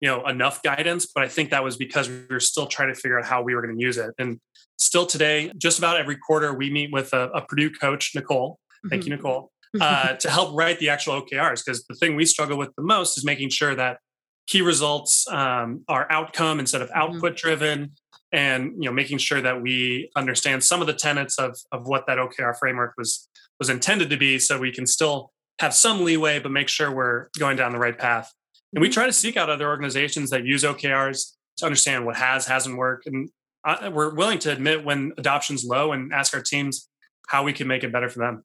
you 0.00 0.08
know, 0.08 0.26
enough 0.26 0.62
guidance, 0.62 1.06
but 1.06 1.24
I 1.24 1.28
think 1.28 1.50
that 1.50 1.62
was 1.62 1.76
because 1.76 2.08
we 2.08 2.22
were 2.30 2.40
still 2.40 2.66
trying 2.66 2.88
to 2.88 2.94
figure 2.94 3.18
out 3.18 3.26
how 3.26 3.42
we 3.42 3.54
were 3.54 3.62
going 3.62 3.76
to 3.76 3.82
use 3.82 3.98
it. 3.98 4.14
And 4.18 4.40
still 4.88 5.06
today, 5.06 5.52
just 5.56 5.78
about 5.78 5.98
every 5.98 6.16
quarter, 6.16 6.54
we 6.54 6.70
meet 6.70 6.90
with 6.90 7.12
a, 7.12 7.28
a 7.28 7.42
Perdoo 7.42 7.70
coach, 7.78 8.12
Nicole. 8.14 8.58
Thank 8.88 9.02
mm-hmm. 9.02 9.10
you, 9.10 9.16
Nicole, 9.16 9.52
uh, 9.80 10.14
to 10.14 10.30
help 10.30 10.56
write 10.56 10.78
the 10.78 10.88
actual 10.88 11.20
OKRs. 11.20 11.62
Because 11.64 11.84
the 11.84 11.94
thing 11.94 12.16
we 12.16 12.24
struggle 12.24 12.56
with 12.56 12.70
the 12.76 12.82
most 12.82 13.18
is 13.18 13.24
making 13.24 13.50
sure 13.50 13.74
that 13.74 13.98
key 14.46 14.62
results 14.62 15.28
um, 15.28 15.84
are 15.88 16.10
outcome 16.10 16.58
instead 16.58 16.80
of 16.80 16.88
mm-hmm. 16.88 17.14
output 17.14 17.36
driven 17.36 17.92
and 18.32 18.72
you 18.78 18.88
know 18.88 18.92
making 18.92 19.18
sure 19.18 19.40
that 19.40 19.62
we 19.62 20.10
understand 20.16 20.62
some 20.62 20.80
of 20.80 20.86
the 20.86 20.92
tenets 20.92 21.38
of 21.38 21.56
of 21.72 21.86
what 21.86 22.06
that 22.06 22.18
OKR 22.18 22.58
framework 22.58 22.94
was 22.98 23.28
was 23.58 23.70
intended 23.70 24.10
to 24.10 24.16
be 24.16 24.38
so 24.38 24.58
we 24.58 24.72
can 24.72 24.86
still 24.86 25.30
have 25.60 25.74
some 25.74 26.04
leeway 26.04 26.38
but 26.38 26.50
make 26.50 26.68
sure 26.68 26.94
we're 26.94 27.28
going 27.38 27.56
down 27.56 27.72
the 27.72 27.78
right 27.78 27.98
path 27.98 28.30
and 28.74 28.82
we 28.82 28.88
mm-hmm. 28.88 28.94
try 28.94 29.06
to 29.06 29.12
seek 29.12 29.36
out 29.36 29.48
other 29.48 29.68
organizations 29.68 30.28
that 30.30 30.44
use 30.44 30.62
OKRs 30.62 31.32
to 31.56 31.64
understand 31.64 32.04
what 32.04 32.16
has 32.16 32.46
hasn't 32.46 32.76
worked 32.76 33.06
and 33.06 33.30
uh, 33.68 33.90
we're 33.90 34.14
willing 34.14 34.38
to 34.40 34.52
admit 34.52 34.84
when 34.84 35.12
adoption's 35.18 35.64
low 35.64 35.92
and 35.92 36.12
ask 36.12 36.34
our 36.34 36.42
teams 36.42 36.88
how 37.28 37.42
we 37.42 37.52
can 37.52 37.68
make 37.68 37.84
it 37.84 37.92
better 37.92 38.08
for 38.08 38.20
them. 38.20 38.44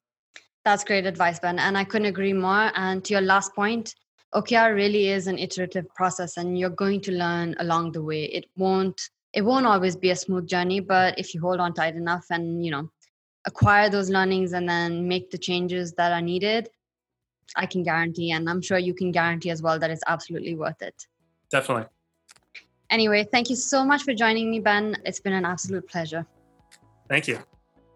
That's 0.65 0.83
great 0.83 1.05
advice 1.05 1.39
ben 1.39 1.59
and 1.59 1.77
i 1.77 1.83
couldn't 1.83 2.07
agree 2.07 2.33
more. 2.33 2.71
And 2.75 3.03
to 3.05 3.13
your 3.13 3.21
last 3.21 3.53
point 3.55 3.95
okr 4.35 4.75
really 4.75 5.09
is 5.09 5.27
an 5.27 5.37
iterative 5.37 5.87
process 5.95 6.37
and 6.37 6.57
you're 6.57 6.77
going 6.83 6.99
to 7.01 7.11
learn 7.11 7.55
along 7.59 7.91
the 7.93 8.03
way. 8.03 8.25
It 8.25 8.45
won't 8.57 8.99
it 9.33 9.41
won't 9.41 9.65
always 9.65 9.95
be 9.95 10.11
a 10.11 10.15
smooth 10.15 10.47
journey 10.47 10.79
but 10.79 11.17
if 11.17 11.33
you 11.33 11.41
hold 11.41 11.59
on 11.59 11.73
tight 11.73 11.95
enough 11.95 12.25
and 12.29 12.63
you 12.65 12.71
know 12.71 12.89
acquire 13.45 13.89
those 13.89 14.09
learnings 14.09 14.53
and 14.53 14.69
then 14.69 15.07
make 15.07 15.29
the 15.31 15.37
changes 15.37 15.93
that 15.93 16.11
are 16.11 16.21
needed 16.21 16.69
i 17.57 17.65
can 17.65 17.83
guarantee 17.83 18.31
and 18.31 18.49
i'm 18.49 18.61
sure 18.61 18.77
you 18.77 18.93
can 18.93 19.11
guarantee 19.11 19.49
as 19.49 19.61
well 19.61 19.77
that 19.79 19.89
it's 19.89 20.03
absolutely 20.07 20.55
worth 20.55 20.81
it. 20.81 20.95
Definitely 21.49 21.85
anyway 22.97 23.21
thank 23.31 23.49
you 23.49 23.55
so 23.55 23.83
much 23.91 24.03
for 24.03 24.13
joining 24.13 24.49
me 24.51 24.59
ben. 24.59 24.95
It's 25.05 25.19
been 25.19 25.33
an 25.33 25.45
absolute 25.45 25.87
pleasure. 25.87 26.25
Thank 27.09 27.27
you. 27.27 27.39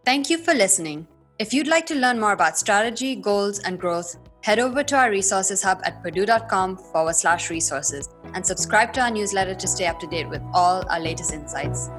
Thank 0.05 0.29
you 0.29 0.38
for 0.38 0.53
listening. 0.53 1.07
If 1.39 1.53
you'd 1.53 1.67
like 1.67 1.86
to 1.88 1.95
learn 1.95 2.19
more 2.19 2.33
about 2.33 2.57
strategy 2.57 3.15
goals 3.15 3.60
and 3.60 3.79
growth 3.79 4.17
head 4.41 4.60
over 4.60 4.83
to 4.83 4.95
our 4.97 5.10
resources 5.12 5.62
hub 5.62 5.81
at 5.83 6.01
perdoo.com 6.03 6.77
forward 6.77 7.15
slash 7.15 7.49
resources 7.49 8.10
and 8.33 8.45
subscribe 8.45 8.93
to 8.93 9.01
our 9.01 9.12
newsletter 9.12 9.55
to 9.55 9.67
stay 9.67 9.88
up 9.88 9.99
to 9.99 10.07
date 10.07 10.29
with 10.29 10.41
all 10.53 10.83
our 10.89 10.99
latest 10.99 11.33
insights. 11.33 11.89